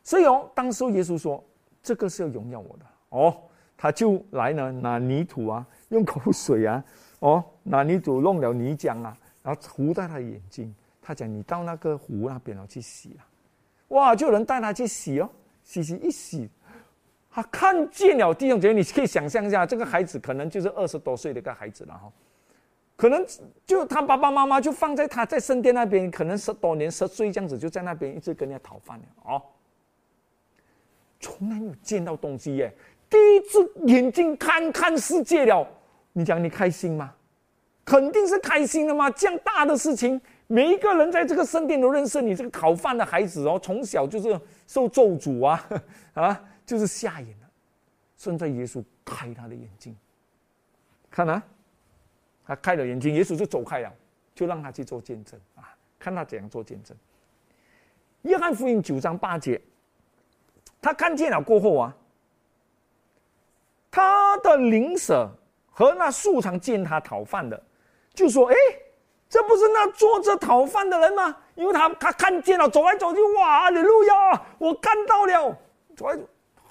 [0.02, 1.44] 所以哦，当时耶稣说
[1.84, 3.42] ：“这个是要荣耀我的哦。”
[3.78, 6.84] 他就来呢，拿泥土啊，用口水啊，
[7.20, 10.74] 哦，拿泥土弄了泥浆啊，然后糊在他眼睛。
[11.00, 13.24] 他讲：“你到那个湖那边哦去洗啊。”
[13.88, 15.30] 哇，就有人带他去洗哦，
[15.64, 16.50] 洗洗一洗，
[17.30, 22.12] 他看见了弟兄姐妹，你可以想象一下，这个孩子可能就是二十多岁的一个孩子了哈。
[22.94, 23.24] 可能
[23.64, 29.42] 就他爸爸妈妈就放在他在圣殿那边，可能十多年十岁这样子，就在那边一直跟人家讨饭了哦。
[31.20, 32.74] 从来没有见到东西耶，
[33.10, 35.66] 第一次眼睛看看世界了。
[36.12, 37.14] 你讲你开心吗？
[37.84, 39.08] 肯定是开心的嘛！
[39.10, 45.68] 这样大的事情，每一个人在这个圣殿都认识你这个讨饭的孩子哦，从小就是受咒诅啊
[46.12, 47.48] 啊，就是瞎眼了。
[48.16, 49.96] 现在耶稣开他的眼睛，
[51.10, 51.42] 看啊。
[52.44, 53.92] 他开了眼睛，耶稣就走开了，
[54.34, 55.76] 就让他去做见证啊！
[55.98, 56.96] 看他怎样做见证。
[58.22, 59.60] 约翰福音九章八节，
[60.80, 61.96] 他看见了过后啊，
[63.90, 65.28] 他的邻舍
[65.70, 67.60] 和那素常见他讨饭的，
[68.14, 68.54] 就说：“哎，
[69.28, 71.36] 这不是那坐着讨饭的人吗？
[71.54, 75.56] 因为他他看见了，走来走去，哇，你路亚，我看到了，
[75.96, 76.22] 走来走，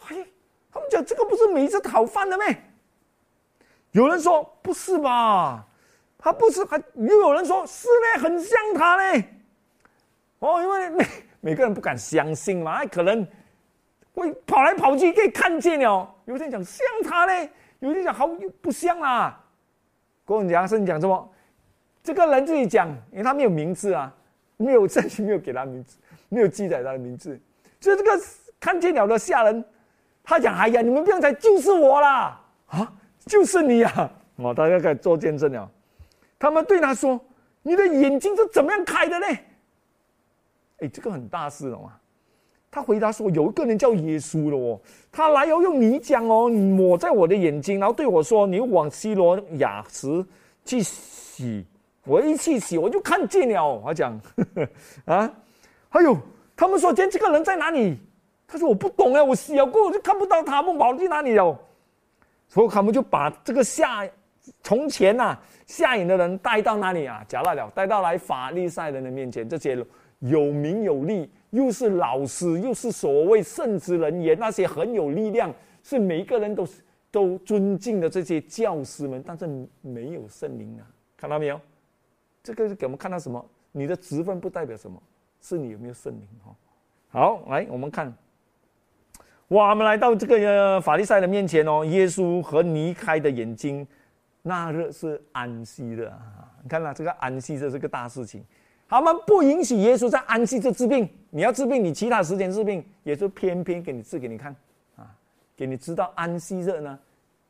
[0.05, 0.25] 嘿，
[0.71, 2.63] 他们讲这个不是每次讨饭的咩？
[3.91, 5.65] 有人说不是吧？”
[6.19, 9.23] 他不是，还又有人说是呢，很像他呢。
[10.39, 11.05] 哦，因为每
[11.39, 13.25] 每个人不敢相信嘛，可能
[14.21, 16.15] 会跑来跑去，可以看见了。
[16.25, 17.49] 有些人讲像他呢，
[17.79, 18.27] 有些人讲好
[18.61, 19.43] 不像啊。
[20.25, 21.33] 跟我讲是你讲什么？
[22.03, 24.13] 这个人自己讲，因为他没有名字啊，
[24.57, 25.97] 没有证据，没有给他名字，
[26.29, 27.39] 没有记载他的名字。
[27.79, 28.19] 所以这个
[28.59, 29.63] 看见了的下人，
[30.23, 32.41] 他讲：“哎呀，你们不用猜，就是我啦！
[32.67, 32.93] 啊，
[33.25, 35.69] 就是你呀！”哦，大家可以做见证了。
[36.39, 37.19] 他们对他说
[37.61, 39.27] ：“你的眼睛是怎么样开的呢？”
[40.79, 41.99] 哎，这个很大事了嘛。
[42.69, 44.79] 他回答说：“有一个人叫耶稣的哦，
[45.11, 50.25] 他来要用泥浆哦抹在我的眼睛，然后对我说：‘你往西罗亚池
[50.65, 51.65] 去洗。’
[52.05, 53.81] 我一去洗，我就看见了。
[53.83, 54.69] 他讲呵呵
[55.13, 55.33] 啊，
[55.89, 56.17] 还有
[56.55, 57.97] 他们说今天这个人在哪里？
[58.47, 61.57] 他说我不懂呀，我洗了过后就看不到他们跑去哪里了。
[62.47, 64.07] 所以他们就把这个下
[64.61, 67.21] 从前呐。”下眼的人带到哪里啊？
[67.27, 69.49] 假大了，带到来法利赛人的面前。
[69.49, 69.77] 这些
[70.19, 76.67] 有名有利，又是老师，又是所谓圣职人员，那些很有力量，是每个人都
[77.09, 79.23] 都尊敬的这些教师们。
[79.25, 79.47] 但是
[79.81, 80.83] 没有圣灵啊，
[81.15, 81.59] 看到没有？
[82.43, 83.43] 这个是给我们看到什么？
[83.71, 85.01] 你的职分不代表什么，
[85.41, 86.55] 是你有没有圣灵哈？
[87.09, 88.13] 好，来我们看，
[89.49, 93.87] 哇，我们来到这个法利赛人面前哦，耶稣和尼开的眼睛。
[94.43, 96.49] 那日是安息的啊！
[96.63, 98.45] 你看了这个安息这是个大事情，
[98.87, 101.07] 他们不允许耶稣在安息日治病。
[101.29, 104.55] 你要治病，你其他时间治病，也是偏偏给你治给你看
[104.95, 105.05] 啊，
[105.55, 106.97] 给你知道安息日呢，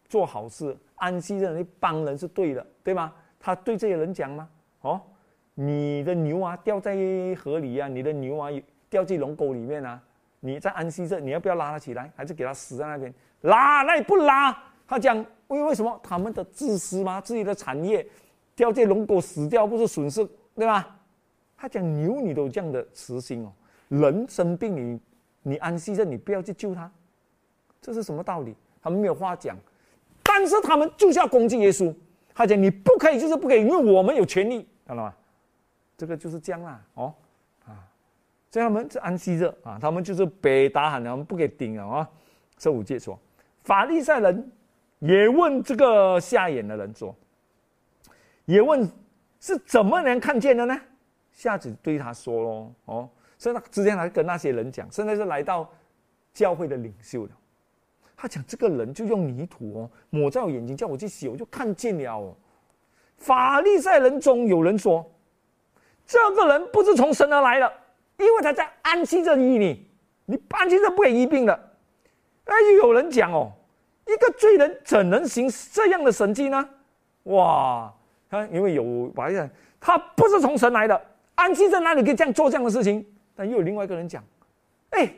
[0.09, 3.13] 做好事，安息日你帮人是对的，对吗？
[3.39, 4.49] 他对这些人讲吗？
[4.81, 4.99] 哦，
[5.53, 6.95] 你的牛啊掉在
[7.35, 8.49] 河里啊，你的牛啊
[8.89, 10.01] 掉进龙沟里面啊，
[10.39, 13.13] 你在安息日你要不要拉它起来，还是给它死在那边？
[13.41, 14.57] 拉，那也不拉。
[14.87, 15.25] 他讲。
[15.47, 17.21] 为为什么他们的自私吗？
[17.21, 18.05] 自己的产业
[18.53, 20.96] 掉进龙沟死掉，不是损失对吧？
[21.57, 23.51] 他讲牛你都这样的慈心哦，
[23.89, 24.99] 人生病你
[25.41, 26.89] 你安息着，你不要去救他，
[27.81, 28.55] 这是什么道理？
[28.81, 29.57] 他们没有话讲，
[30.23, 31.93] 但是他们就是要攻击耶稣。
[32.33, 35.13] 他讲你不可以，就是不可以，因为我们有权利，看到吗？
[35.97, 37.13] 这个就是这样啦，哦
[37.65, 37.83] 啊，
[38.51, 42.09] 所以他们是安息着啊，他们就是北打喊，他们不给顶了啊。
[42.59, 43.19] 十五节说，
[43.63, 44.51] 法利赛人。
[44.99, 47.15] 也问这个瞎眼的人说
[48.45, 48.91] ：“也问
[49.39, 50.75] 是怎么能看见的呢？”
[51.37, 55.69] 下子对他说：“喽，哦，所以他之前还跟那些人讲，现在是来到
[56.33, 57.31] 教会的领袖了。
[58.15, 62.17] 他讲这个人就用泥土哦抹在我眼睛，叫我去洗，我就看见了。
[62.17, 62.35] 哦。
[63.17, 65.07] 法利赛人中有人说，
[66.07, 67.71] 这个人不是从神而来的，
[68.17, 69.87] 因为他在安息着医你，
[70.25, 71.53] 你安息着不给医病的。
[72.45, 73.51] 哎，又有人讲哦。”
[74.07, 76.69] 一个罪人怎能行这样的神迹呢？
[77.23, 77.93] 哇！
[78.29, 80.99] 他因为有白人，他不是从神来的，
[81.37, 83.05] 安息在哪里可以这样做这样的事情？
[83.35, 84.23] 但又有另外一个人讲
[84.89, 85.13] ：“哎，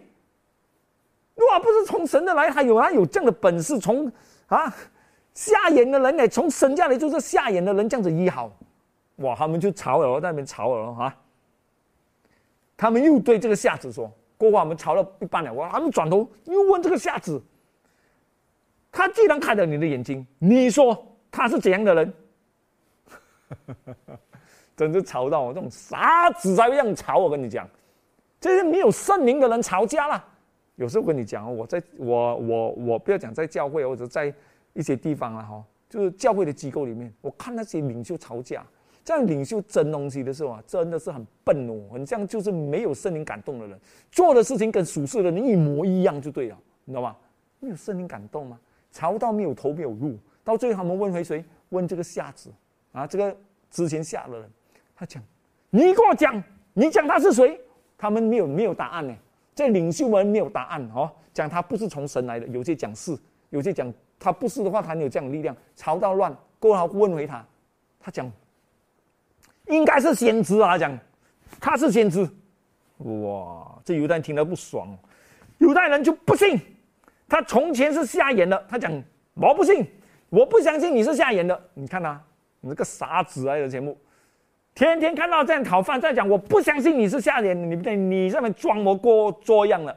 [1.33, 4.11] 如果不是从神的来，还有他有这样的本事，从
[4.47, 4.75] 啊
[5.33, 8.51] 瞎眼的人呢，从神家里就是瞎眼的人这样子医好，
[9.17, 9.33] 哇！
[9.33, 11.15] 他们就吵了，在那边吵了哈。
[12.75, 15.69] 他们又对这个瞎子说：过后我们吵了一半了，哇！
[15.69, 17.41] 他们转头又问这个瞎子。”
[18.91, 22.13] 他既然看了你的眼睛，你说他是怎样的人？
[24.79, 27.17] 真是吵到我这种傻子才会这样吵。
[27.17, 27.67] 我跟你讲，
[28.39, 30.25] 这些没有圣灵的人吵架了。
[30.77, 34.33] 有时候跟你讲，我在我我我不要讲在教会或者在
[34.71, 38.65] 一些地方了哈，就是教会的机构里面，我看那些领袖吵架，
[39.03, 43.77] 这样领袖争东西的时候啊，真的是很笨哦，很像就是没有圣灵感动的人，
[44.09, 47.13] 做的事情跟属世的人一模一样就对了，你知道吗？
[47.59, 48.57] 没有圣灵感动吗？
[48.93, 51.43] 吵到没有头没有路，到最后他们问回谁？
[51.69, 52.49] 问这个瞎子
[52.93, 53.35] 啊，这个
[53.69, 54.49] 之前吓的人，
[54.99, 55.23] 他讲
[55.71, 57.57] ：“你给我讲，你讲他是谁？”
[57.97, 59.15] 他们没有没有答案呢。
[59.55, 63.17] 这领袖们没有答案哦，讲他不是从神来的，有些讲是，
[63.49, 65.55] 有些讲他不是的话，他没有这样的力量。
[65.77, 67.45] 朝到乱，过后问回他，
[67.97, 68.29] 他讲
[69.67, 70.97] 应该是先知啊，讲
[71.61, 72.29] 他是先知。
[72.97, 74.97] 哇，这犹太人听了不爽，
[75.59, 76.59] 犹太人就不信，
[77.29, 78.91] 他从前是瞎眼的，他讲
[79.35, 79.85] 我不信，
[80.29, 81.69] 我不相信你是瞎眼的。
[81.73, 82.21] 你看他，
[82.59, 83.55] 你这个傻子啊！
[83.55, 83.97] 的节目。
[84.79, 89.93] 天天看到这样讨饭，在讲我不相信你是下人，你不对，你这边装模过作样了，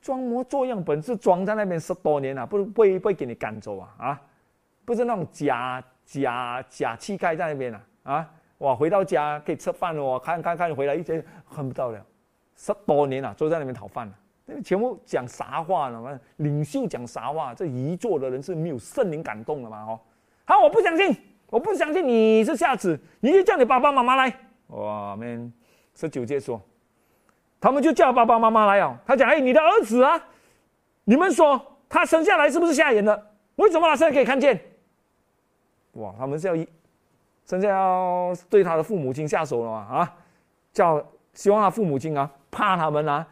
[0.00, 4.22] 装模作样，本是装在那边十多年了，不不会不会给你赶走啊啊，
[4.86, 12.02] 不是那种假假假气概在那边了啊，哇，回到家可以吃饭了，看看看回来一天恨不到了，
[12.56, 16.18] 十多年了，坐在那边讨饭了，全部讲啥话呢？
[16.36, 17.54] 领袖讲啥话？
[17.54, 19.84] 这一座的人是没有圣灵感动的嘛？
[19.84, 20.00] 哦，
[20.46, 21.14] 好，我不相信。
[21.50, 24.32] 我不相信你是瞎子，你就叫你爸爸妈妈来。
[24.68, 25.50] 哇们
[25.94, 26.60] 十九节说，
[27.58, 28.96] 他们就叫爸爸妈妈来哦。
[29.06, 30.22] 他讲：“哎，你的儿子啊，
[31.04, 33.30] 你们说他生下来是不是瞎眼的？
[33.56, 34.60] 为什么他现在可以看见？”
[35.92, 36.68] 哇，他们是要一，
[37.46, 39.78] 现在要对他的父母亲下手了嘛？
[39.90, 40.14] 啊，
[40.70, 43.26] 叫希望他父母亲啊怕他们啊，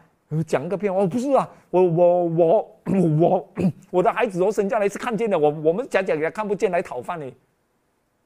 [0.47, 2.79] 讲个骗哦，不是啊，我我我
[3.21, 3.53] 我
[3.91, 7.31] 我的孩子都生下来是看见的，我我们讲讲给他看不见来讨饭呢。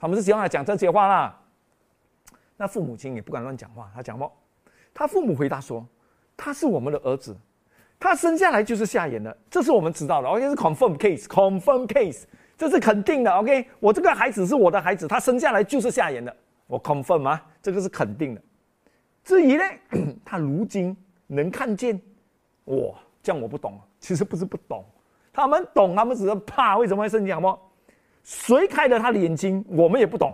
[0.01, 1.39] 他们是喜欢他讲这些话啦，
[2.57, 3.91] 那父母亲也不敢乱讲话。
[3.93, 4.27] 他讲不，
[4.95, 5.85] 他父母回答说
[6.35, 7.37] ：“他是我们的儿子，
[7.99, 10.27] 他生下来就是瞎眼的，这是我们知道的。
[10.27, 12.23] OK，是 confirm case，confirm case，
[12.57, 13.31] 这是肯定的。
[13.31, 16.35] OK，我这个孩子是我的孩子，他生下来就是瞎眼的，
[16.65, 18.41] 我 confirm 啊，这个是肯定的。
[19.23, 19.63] 至于呢，
[20.25, 22.01] 他如今能看见，
[22.65, 23.79] 哇，这样我不懂。
[23.99, 24.83] 其实不是不懂，
[25.31, 26.79] 他们懂，他们只是怕。
[26.79, 27.31] 为什么会生气？
[27.31, 27.59] 好不？
[28.23, 29.63] 谁开了他的眼睛？
[29.67, 30.33] 我们也不懂。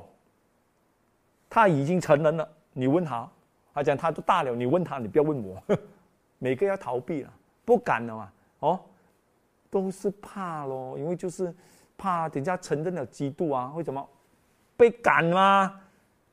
[1.49, 3.29] 他已经成人了，你问他，
[3.73, 5.61] 他讲他都大了，你问他，你不要问我。
[6.39, 8.31] 每个要逃避了，不敢了嘛？
[8.59, 8.79] 哦，
[9.69, 11.53] 都是怕咯，因为就是
[11.97, 14.07] 怕等下承认了嫉妒啊，为什么
[14.75, 15.79] 被赶吗？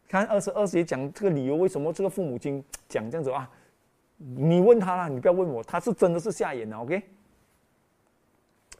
[0.09, 3.49] 看二十二节讲这个理由，为什么这个父母亲讲这样子啊？
[4.17, 7.03] 你问他了，你不要问我，他是真的是瞎眼的，OK？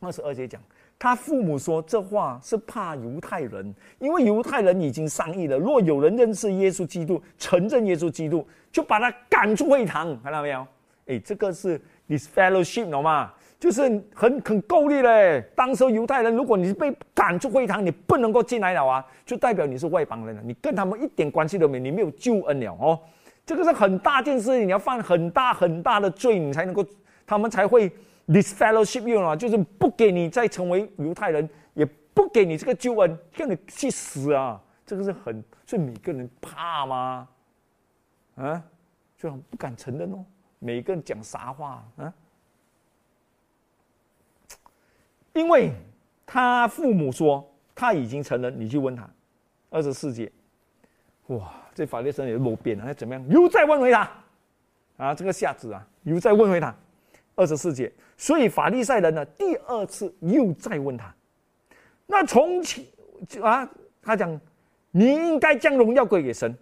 [0.01, 0.61] 二十二节讲。
[0.99, 10.67] 他父母说这话是怕犹太人，因为犹太人已经商议了，若有人认识耶稣基督，承认耶稣基督，就把他赶出会堂，看到没有？
[11.07, 11.79] 哎，这个是
[12.09, 13.33] this fellowship，懂吗？
[13.61, 13.83] 就是
[14.15, 15.45] 很很够力嘞。
[15.55, 22.99] 当时犹太人，如果你被赶出会堂，你不能够进来了啊，就代表你是外邦人了，你跟他们一点关系都没，你没有救恩了哦。
[23.45, 26.83] 这个是很大件事，你要犯很大很大的罪，你才能够，
[27.27, 27.93] 他们才会。
[28.27, 31.85] This fellowship you 啊，就是不给你再成为犹太人，也
[32.15, 34.59] 不给你这个救恩，让你去死啊！
[34.87, 37.29] 这个是很，所以每个人怕吗？
[38.37, 38.63] 啊，
[39.19, 40.25] 就很不敢承认哦。
[40.59, 42.15] 每个人讲啥话啊？
[45.35, 45.73] 因为
[46.25, 49.07] 他父母说他已经成人，你去问他，
[49.69, 50.33] 二十四节，
[51.27, 53.29] 哇，这法律生也落变了，那怎么样？
[53.29, 54.11] 又再问回他，
[54.97, 56.75] 啊，这个下子啊，又再问回他。
[57.37, 61.13] 二十四节，所以法利赛人呢，第二次又再问他，
[62.07, 62.85] 那从前
[63.43, 63.69] 啊，
[64.01, 64.41] 他讲，
[64.93, 66.57] 你应该将荣耀归给神。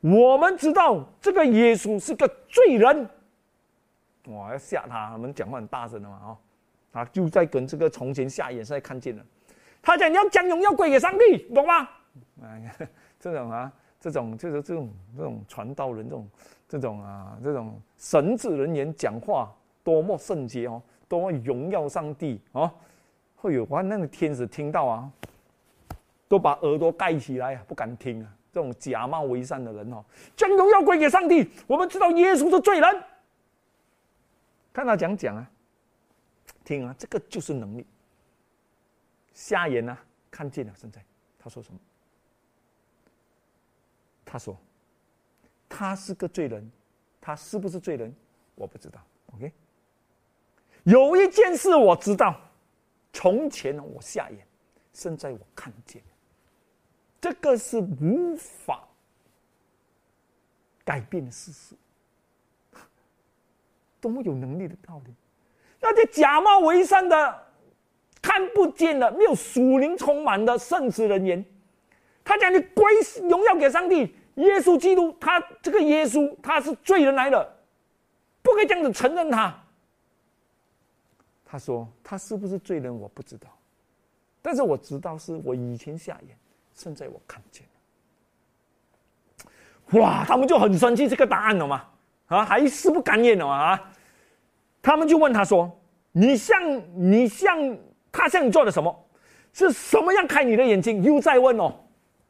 [0.00, 3.08] 我们知道这个耶稣是个罪人，
[4.28, 6.38] 哇，要吓他，他们讲话很大声的嘛，哦，
[6.92, 9.22] 啊，就在跟这个从前下眼，现在看见了，
[9.82, 11.88] 他讲你要将荣耀归给上帝，懂吗？
[12.42, 12.74] 哎，
[13.20, 16.28] 这种啊，这种就是这种这种传道人，这种
[16.66, 19.52] 这种啊，这种神职人员讲话。
[19.84, 22.72] 多么圣洁哦，多么荣耀上帝哦！
[23.36, 25.10] 会有哇，那个天使听到啊，
[26.28, 28.36] 都把耳朵盖起来啊，不敢听啊。
[28.52, 30.04] 这种假冒为善的人哦，
[30.36, 31.50] 将荣耀归给上帝。
[31.66, 33.02] 我们知道耶稣是罪人，
[34.72, 35.50] 看他讲讲啊，
[36.64, 37.86] 听啊，这个就是能力。
[39.32, 39.98] 瞎眼啊，
[40.30, 40.72] 看见了。
[40.76, 41.02] 现在
[41.38, 41.80] 他说什么？
[44.24, 44.56] 他说
[45.68, 46.70] 他是个罪人，
[47.20, 48.14] 他是不是罪人？
[48.54, 49.00] 我不知道。
[49.34, 49.50] OK。
[50.84, 52.40] 有一件事我知道，
[53.12, 54.38] 从前我下眼，
[54.92, 56.02] 现在我看见，
[57.20, 58.82] 这个是无法
[60.84, 61.74] 改变的事实。
[64.00, 65.14] 多么有能力的道理！
[65.80, 67.46] 那些假冒为善的、
[68.20, 71.44] 看不见的、没有属灵充满的圣职人员，
[72.24, 72.84] 他讲你归
[73.28, 77.56] 荣耀给上帝，耶稣基督，他这个耶稣他是罪人来的，
[78.42, 79.61] 不可以这样子承认他。
[81.52, 82.98] 他说：“他是不是罪人？
[82.98, 83.46] 我不知道，
[84.40, 86.34] 但是我知道是我以前下眼，
[86.72, 87.66] 现在我看见
[89.44, 90.00] 了。
[90.00, 91.84] 哇，他们就很生气这个答案了嘛，
[92.28, 93.92] 啊，还是不甘愿了啊。
[94.80, 95.70] 他们就问他说
[96.12, 96.58] ：“你像
[96.94, 97.76] 你像
[98.10, 99.06] 他像你做的什么？
[99.52, 101.74] 是什么样开你的眼睛？”又在问哦，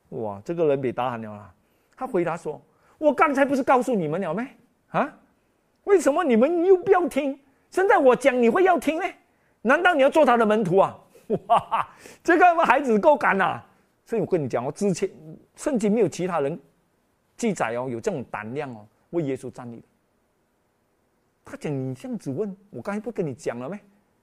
[0.08, 1.54] 哇，这个人被打喊了啊。
[1.96, 2.60] 他回答说
[2.98, 4.48] ：“我刚才不是告诉你们了没？
[4.88, 5.16] 啊，
[5.84, 7.38] 为什么你们又不要听？
[7.72, 9.04] 现在我讲你会要听呢？
[9.62, 10.96] 难道你要做他的门徒啊？
[11.48, 11.88] 哇，
[12.22, 13.60] 这个孩子够敢呐！
[14.04, 15.10] 所以我跟你讲哦，之前
[15.56, 16.60] 圣经没有其他人
[17.36, 19.82] 记载哦，有这种胆量哦，为耶稣站立。
[21.44, 23.80] 他讲你这样子问我，刚才不跟你讲了没？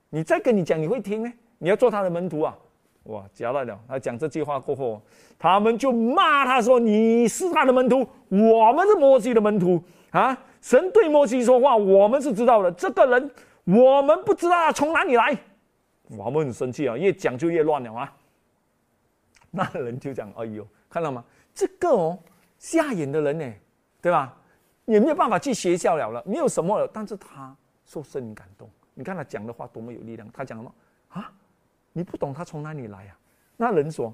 [0.09, 1.33] 你再跟你讲，你会听呢？
[1.57, 2.55] 你要做他的门徒啊！
[3.03, 3.79] 哇，夹了了！
[3.87, 5.01] 他讲这句话过后，
[5.39, 9.81] 他们就骂他说：“你是他的门徒，我们是摩西的门徒
[10.11, 10.37] 啊！
[10.61, 12.71] 神对摩西说话，我们是知道的。
[12.71, 13.31] 这个人，
[13.65, 15.37] 我们不知道他从哪里来。”
[16.17, 18.11] 我们很生气啊，越讲就越乱了啊！
[19.51, 21.23] 那人就讲：“哎呦，看到吗？
[21.53, 22.17] 这个哦，
[22.57, 23.53] 瞎眼的人呢，
[24.01, 24.35] 对吧？
[24.85, 26.87] 也没有办法去学校了了，没有什么了。
[26.91, 27.55] 但是他
[27.85, 30.27] 受圣灵感动，你看他讲的话多么有力量。
[30.33, 30.73] 他讲什么
[31.09, 31.31] 啊？
[31.93, 33.15] 你不懂他从哪里来呀？
[33.55, 34.11] 那人说：“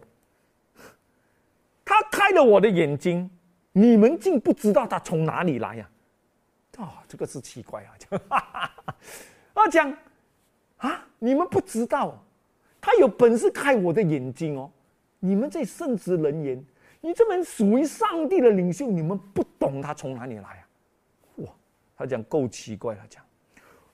[1.85, 3.29] 他开了我的眼睛，
[3.71, 5.89] 你们竟不知道他从哪里来呀？”，
[7.07, 7.93] 这个是奇怪啊！
[7.99, 8.19] 讲，
[9.53, 9.97] 啊讲。
[10.77, 11.07] 啊！
[11.19, 12.21] 你们不知道，
[12.81, 14.69] 他有本事开我的眼睛哦！
[15.19, 16.63] 你们这圣职人员，
[16.99, 20.61] 你这门属于上帝的领袖，你们不懂他从哪里来啊？
[21.37, 21.47] 哇！
[21.97, 23.23] 他讲够奇怪，他讲，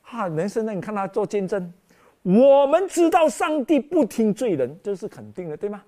[0.01, 0.27] 哈！
[0.29, 0.73] 人生呢？
[0.73, 1.71] 你看他做见证，
[2.23, 5.83] 我们知道上帝不听罪人，这是肯定的，对吗？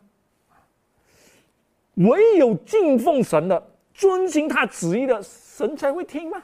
[1.95, 6.41] 唯有敬奉神的、遵行他旨意的神才会听吗？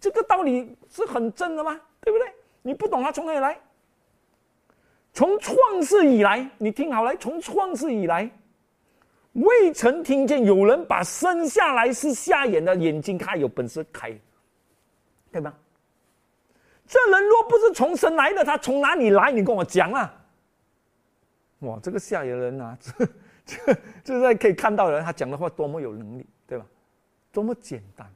[0.00, 1.78] 这个道理是很真的吗？
[2.00, 2.32] 对不对？
[2.62, 3.58] 你不懂他从哪里来？
[5.12, 8.30] 从创世以来，你听好了，从创世以来，
[9.32, 14.16] 未曾听见有人把生下来是瞎眼的眼睛开，有本事开，
[15.32, 15.52] 对吗？
[16.86, 19.30] 这人若不是从神来的，他从哪里来？
[19.30, 20.14] 你跟我讲啊！
[21.60, 22.76] 哇，这个吓人啊！
[22.80, 23.06] 这
[23.44, 26.64] 这这在可以看到人，他讲的话多么有能力，对吧？
[27.32, 28.10] 多么简单。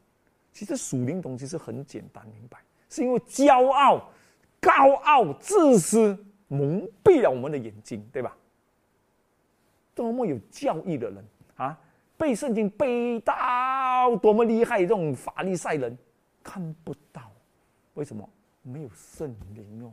[0.55, 4.11] 其实属灵东西是很简单明白，是因为骄傲、
[4.59, 6.19] 高傲、自私。
[6.47, 8.37] 蒙蔽了我们的眼睛，对吧？
[9.95, 11.25] 多么有教义的人
[11.57, 11.77] 啊，
[12.17, 15.97] 背圣经背到多么厉害，这种法利赛人
[16.45, 17.33] 看不到，
[17.95, 18.29] 为什么？
[18.63, 19.93] 没有圣灵哦，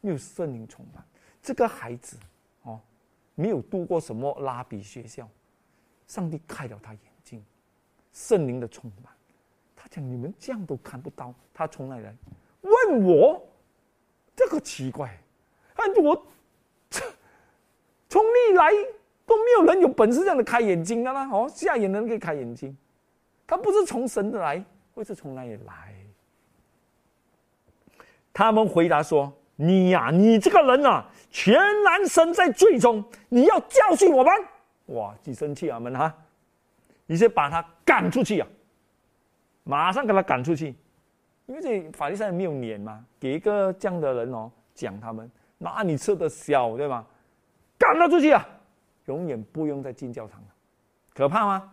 [0.00, 1.02] 没有圣灵充满。
[1.40, 2.18] 这个孩子
[2.62, 2.80] 哦，
[3.36, 5.26] 没有度过什么拉比学校，
[6.08, 7.42] 上帝开了他眼睛，
[8.12, 9.14] 圣灵的充满。
[9.92, 12.14] 像你们这样都看不到，他从哪来？
[12.62, 13.46] 问我，
[14.34, 15.18] 这个奇怪。
[16.00, 16.26] 我
[18.08, 18.70] 从历来
[19.26, 21.28] 都没有人有本事这样的开眼睛的啦！
[21.28, 22.74] 哦，瞎眼的人可以开眼睛，
[23.46, 24.64] 他不是从神的来，
[24.94, 25.94] 会是从哪里来？
[28.32, 34.32] 他们回答说：“你呀，你这个人啊，全然身在罪中，你要教训我们。”
[34.96, 36.14] 哇，几生气啊们哈！
[37.06, 38.48] 你先把他赶出去啊！
[39.64, 40.74] 马上给他赶出去，
[41.46, 45.30] 因为这法律上也没有脸嘛，给一个这样的人哦讲他们。
[45.58, 47.06] 那你吃得消对吗？
[47.78, 48.46] 赶他出去啊！
[49.06, 50.48] 永远不用再进教堂了，
[51.14, 51.72] 可怕吗？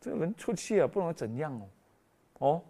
[0.00, 1.68] 这个人出去啊，不能怎样哦？
[2.38, 2.62] 哦，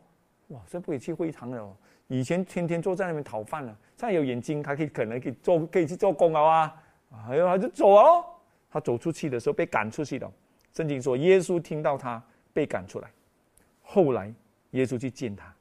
[0.49, 1.77] 哇，这不可以去会堂了哦。
[2.09, 6.83] 以前天天坐在那边讨饭了，现在有眼睛，还可以可能可以做，可以去做工了啊！
[7.29, 8.25] 哎呦，他就走哦。
[8.71, 10.31] 他走出去的时候被赶出去的。
[10.73, 12.23] 圣经说，耶稣听到他
[12.53, 13.11] 被赶出来，
[13.89, 14.35] 后来
[14.73, 15.55] 耶稣去见他，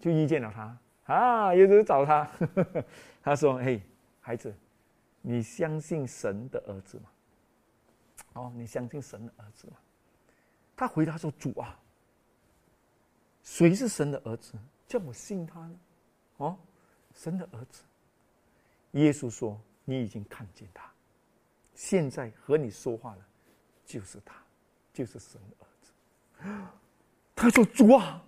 [0.00, 0.76] 就遇见了他。
[1.04, 1.54] 啊！
[1.54, 2.30] 耶稣找他，
[3.22, 3.82] 他说：“嘿，
[4.20, 4.54] 孩子，
[5.20, 7.10] 你相信神的儿子吗？
[8.34, 9.76] 哦，你相信神的儿子吗？”
[10.76, 11.78] 他回答说：“主啊，
[13.42, 14.54] 谁是神的儿子？
[14.86, 15.78] 叫我信他呢？
[16.36, 16.58] 哦，
[17.14, 17.82] 神的儿子。”
[18.92, 20.90] 耶稣说：“你已经看见他，
[21.74, 23.22] 现在和你说话的，
[23.84, 24.36] 就是他，
[24.92, 25.71] 就是神的儿子。”
[27.34, 28.24] 他说：“主啊。”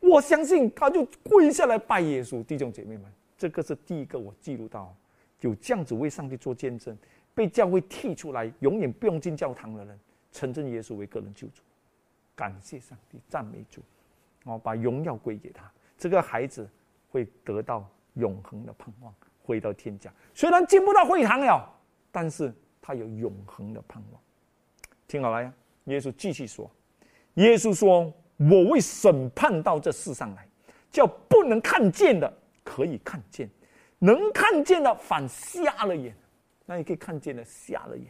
[0.00, 3.04] 我相信他就跪下来拜耶稣，弟兄姐妹们，
[3.36, 4.96] 这个是第一个我记录到
[5.40, 6.96] 有这样子为上帝做见证，
[7.34, 10.00] 被教会踢出来，永远不用进教堂的人，
[10.32, 11.60] 承认耶稣为个人救主，
[12.34, 13.82] 感谢上帝，赞美主，
[14.44, 16.66] 哦，把荣耀归给他，这个孩子
[17.10, 20.10] 会得到永恒的盼望，回到天家。
[20.34, 21.70] 虽然进不到会堂了，
[22.10, 24.22] 但是他有永恒的盼望。
[25.06, 25.52] 听好了呀，
[25.84, 26.70] 耶稣继续说，
[27.34, 28.12] 耶稣说。
[28.48, 30.48] 我为审判到这世上来，
[30.90, 32.32] 叫不能看见的
[32.64, 33.46] 可以看见，
[33.98, 36.16] 能看见的反瞎了眼。
[36.64, 38.06] 那你可以看见的瞎了眼。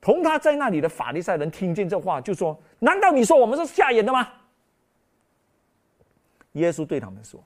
[0.00, 4.32] 同他在那里的法利赛人听见这话，就说：“难道你说我们是瞎眼的吗？”
[6.54, 7.42] 耶稣对他们说：“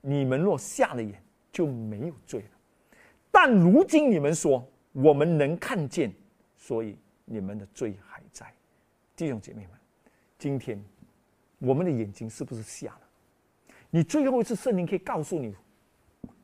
[0.00, 1.20] 你们若瞎了眼，
[1.50, 2.50] 就没有罪了。
[3.32, 6.14] 但如今你们说我们能看见，
[6.56, 8.46] 所以你们的罪还在。”
[9.16, 9.70] 弟兄姐妹们，
[10.38, 10.82] 今天
[11.58, 13.00] 我们的眼睛是不是瞎了？
[13.90, 15.54] 你最后一次圣灵可以告诉你，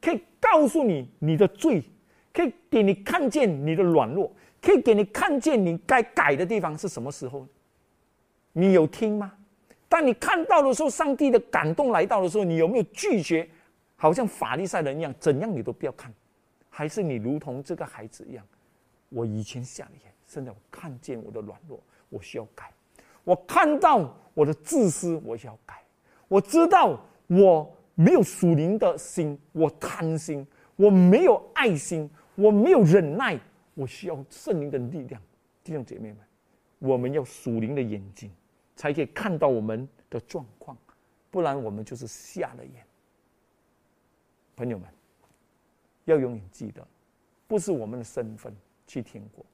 [0.01, 1.83] 可以告诉你你的罪，
[2.33, 7.47] 可以给你看见你的软弱，可以给你看见你该改的地方是什么时候？
[8.53, 9.33] 你有听吗？
[9.89, 13.49] 当你看到的时候，上帝的感动来到的时候，你有没有拒绝？
[13.97, 16.15] 好像法利赛人一样，怎样你都不要看，
[16.69, 18.47] 还是你如同这个孩子一样？
[19.09, 22.71] 我以前瞎了眼，现在我看见我的软弱，我需要改。
[23.25, 25.83] 我看到我的自私，我需要改。
[26.29, 30.47] 我知道我没有属灵的心，我贪心，
[30.77, 33.41] 我没有爱心，我没有忍耐，
[33.73, 35.23] 我需要圣灵的力量。
[35.65, 36.19] 弟兄姐妹们，
[36.79, 38.31] 我们要属灵的眼睛。
[38.77, 40.75] 才可以看到我们的状况，
[41.31, 42.83] 不然我们就是瞎了眼。
[44.57, 44.89] 朋友们，
[46.07, 46.83] 要永远记得，
[47.47, 48.57] 不是我们的身份
[48.87, 49.45] 去天国，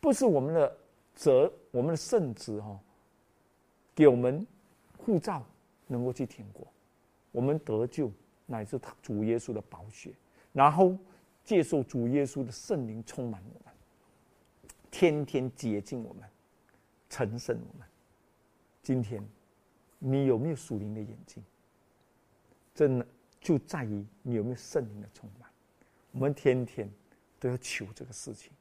[0.00, 0.74] 不是我们的
[1.16, 2.78] 责、我们的圣旨哈，
[3.94, 4.46] 给我们
[4.96, 5.44] 护照
[5.88, 6.64] 能够去天国，
[7.32, 8.12] 我们得救
[8.44, 10.14] 乃至他主耶稣的宝血，
[10.52, 10.96] 然后
[11.42, 13.74] 接受主耶稣的圣灵充满我们，
[14.90, 16.22] 天天洁净我们，
[17.08, 17.88] 成圣我们。
[18.82, 19.26] 今天，
[19.98, 21.42] 你有没有属灵的眼睛？
[22.74, 23.06] 真的
[23.40, 25.50] 就在于你有没有圣灵的充满。
[26.12, 26.88] 我们天天
[27.40, 28.52] 都要求这个事情。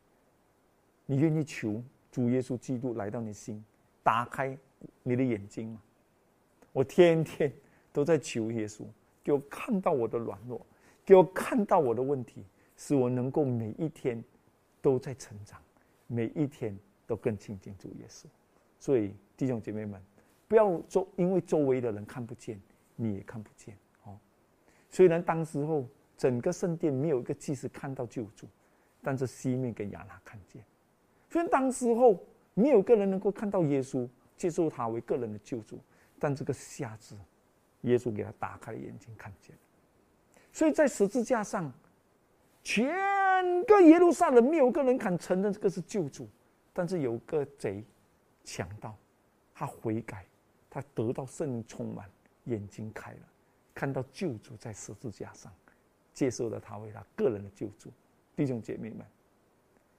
[1.05, 1.83] 你愿意求
[2.15, 3.61] 主耶稣基督来到你心，
[4.01, 4.57] 打开
[5.03, 5.81] 你的眼睛嘛？
[6.71, 7.51] 我天天
[7.91, 8.85] 都在求耶稣，
[9.21, 10.65] 给我看到我的软弱，
[11.03, 12.45] 给我看到我的问题，
[12.77, 14.23] 使我能够每一天
[14.81, 15.61] 都在成长，
[16.07, 16.73] 每一天
[17.05, 18.27] 都更亲近主耶稣。
[18.79, 20.01] 所以弟兄姐妹们。
[20.47, 22.57] 不要周，因为周围的人看不见，
[22.95, 24.17] 你也看不见哦。
[24.89, 25.85] 虽然当时候
[26.15, 28.47] 整个圣殿没有一个祭司看到救主，
[29.01, 30.63] 但是西面跟亚拉看见。
[31.35, 32.17] 虽然当时候
[32.53, 34.07] 没有个人能够看到耶稣，
[34.37, 35.77] 接受他为个人的救主，
[36.17, 37.13] 但这个瞎子，
[37.81, 39.53] 耶稣给他打开了眼睛，看见。
[40.53, 41.69] 所以在十字架上，
[42.63, 42.87] 全
[43.65, 46.25] 个耶路撒冷没有个人敢承认这个是救主，
[46.71, 47.83] 但是有个贼
[48.45, 48.95] 强盗，
[49.53, 50.25] 他悔改。
[50.69, 52.09] 他得到圣灵充满，
[52.45, 53.19] 眼睛开了，
[53.73, 55.51] 看到救主在十字架上，
[56.13, 57.91] 接受了他为他个人的救主。
[58.37, 59.05] 弟兄姐妹们，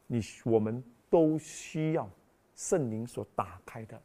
[0.07, 2.09] 你我们都需要
[2.55, 4.01] 圣灵所打开的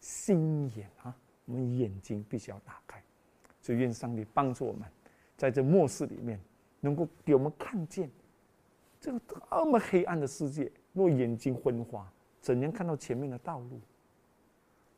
[0.00, 1.16] 心眼啊！
[1.46, 3.02] 我们眼睛必须要打开。
[3.60, 4.88] 所以愿上帝帮助我们，
[5.36, 6.40] 在这末世里面，
[6.80, 8.10] 能够给我们看见
[9.00, 9.20] 这个
[9.50, 10.70] 这么黑暗的世界。
[10.92, 12.10] 若眼睛昏花，
[12.40, 13.80] 怎样看到前面的道路？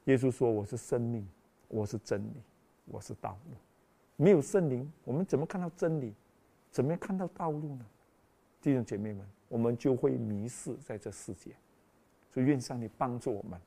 [0.05, 1.29] 耶稣说：“我是生命，
[1.69, 2.43] 我是真理，
[2.87, 3.57] 我是道路。
[4.17, 6.15] 没有圣灵，我们怎么看到真理？
[6.71, 7.87] 怎么样看到道路呢？
[8.63, 11.55] 弟兄姐妹们，我们就会迷失在这世界。
[12.33, 13.61] 所以，愿上帝帮助我们，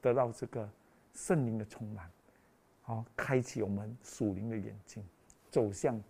[0.00, 0.70] 得到这个
[1.14, 2.08] 圣灵的充满，
[2.82, 5.02] 好，开启我们属灵的眼睛，
[5.50, 6.00] 走向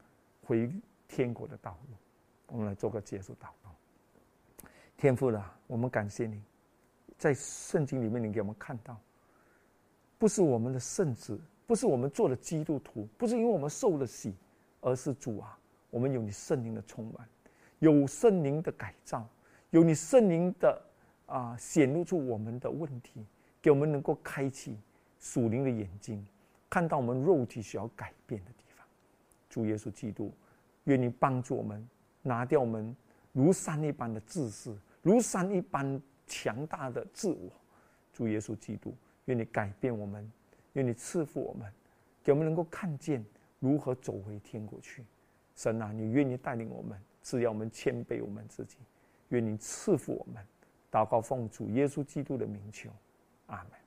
[0.45, 0.71] 回
[1.09, 1.97] 天国的道路。
[2.49, 4.69] 我们来做个结束祷告。
[4.97, 6.43] 天父啊，我们感谢你，
[7.17, 8.99] 在圣经里面，你给我们看到。”
[10.19, 14.35] 不是我们的圣子，不是我们做的基督徒，不是因为我们受了洗，
[14.83, 15.59] 而是主啊，
[15.89, 17.27] 我们有你圣灵的充满，
[17.81, 19.29] 有圣灵的改造，
[19.71, 20.81] 有你圣灵的
[21.27, 23.27] 啊显露出我们的问题，
[23.61, 24.79] 给我们能够开启
[25.19, 26.25] 属灵的眼睛，
[26.71, 28.87] 看到我们肉体需要改变的地方。
[29.49, 30.33] 主耶稣基督，
[30.85, 31.87] 愿你帮助我们
[32.23, 32.97] 拿掉我们
[33.33, 37.51] 如山一般的自私，如山一般强大的自我。
[38.13, 38.95] 主耶稣基督。
[39.27, 40.29] 愿你改变我们，
[40.73, 41.71] 愿你赐福我们，
[42.25, 43.25] 给我们能够看见
[43.61, 45.05] 如何走回天国去。
[45.55, 48.77] 神啊，你愿意带领我们，只要我们谦卑我们自己。
[49.29, 50.45] 愿你赐福我们，
[50.91, 52.91] 祷告奉主耶稣基督的名求，
[53.47, 53.80] 阿门。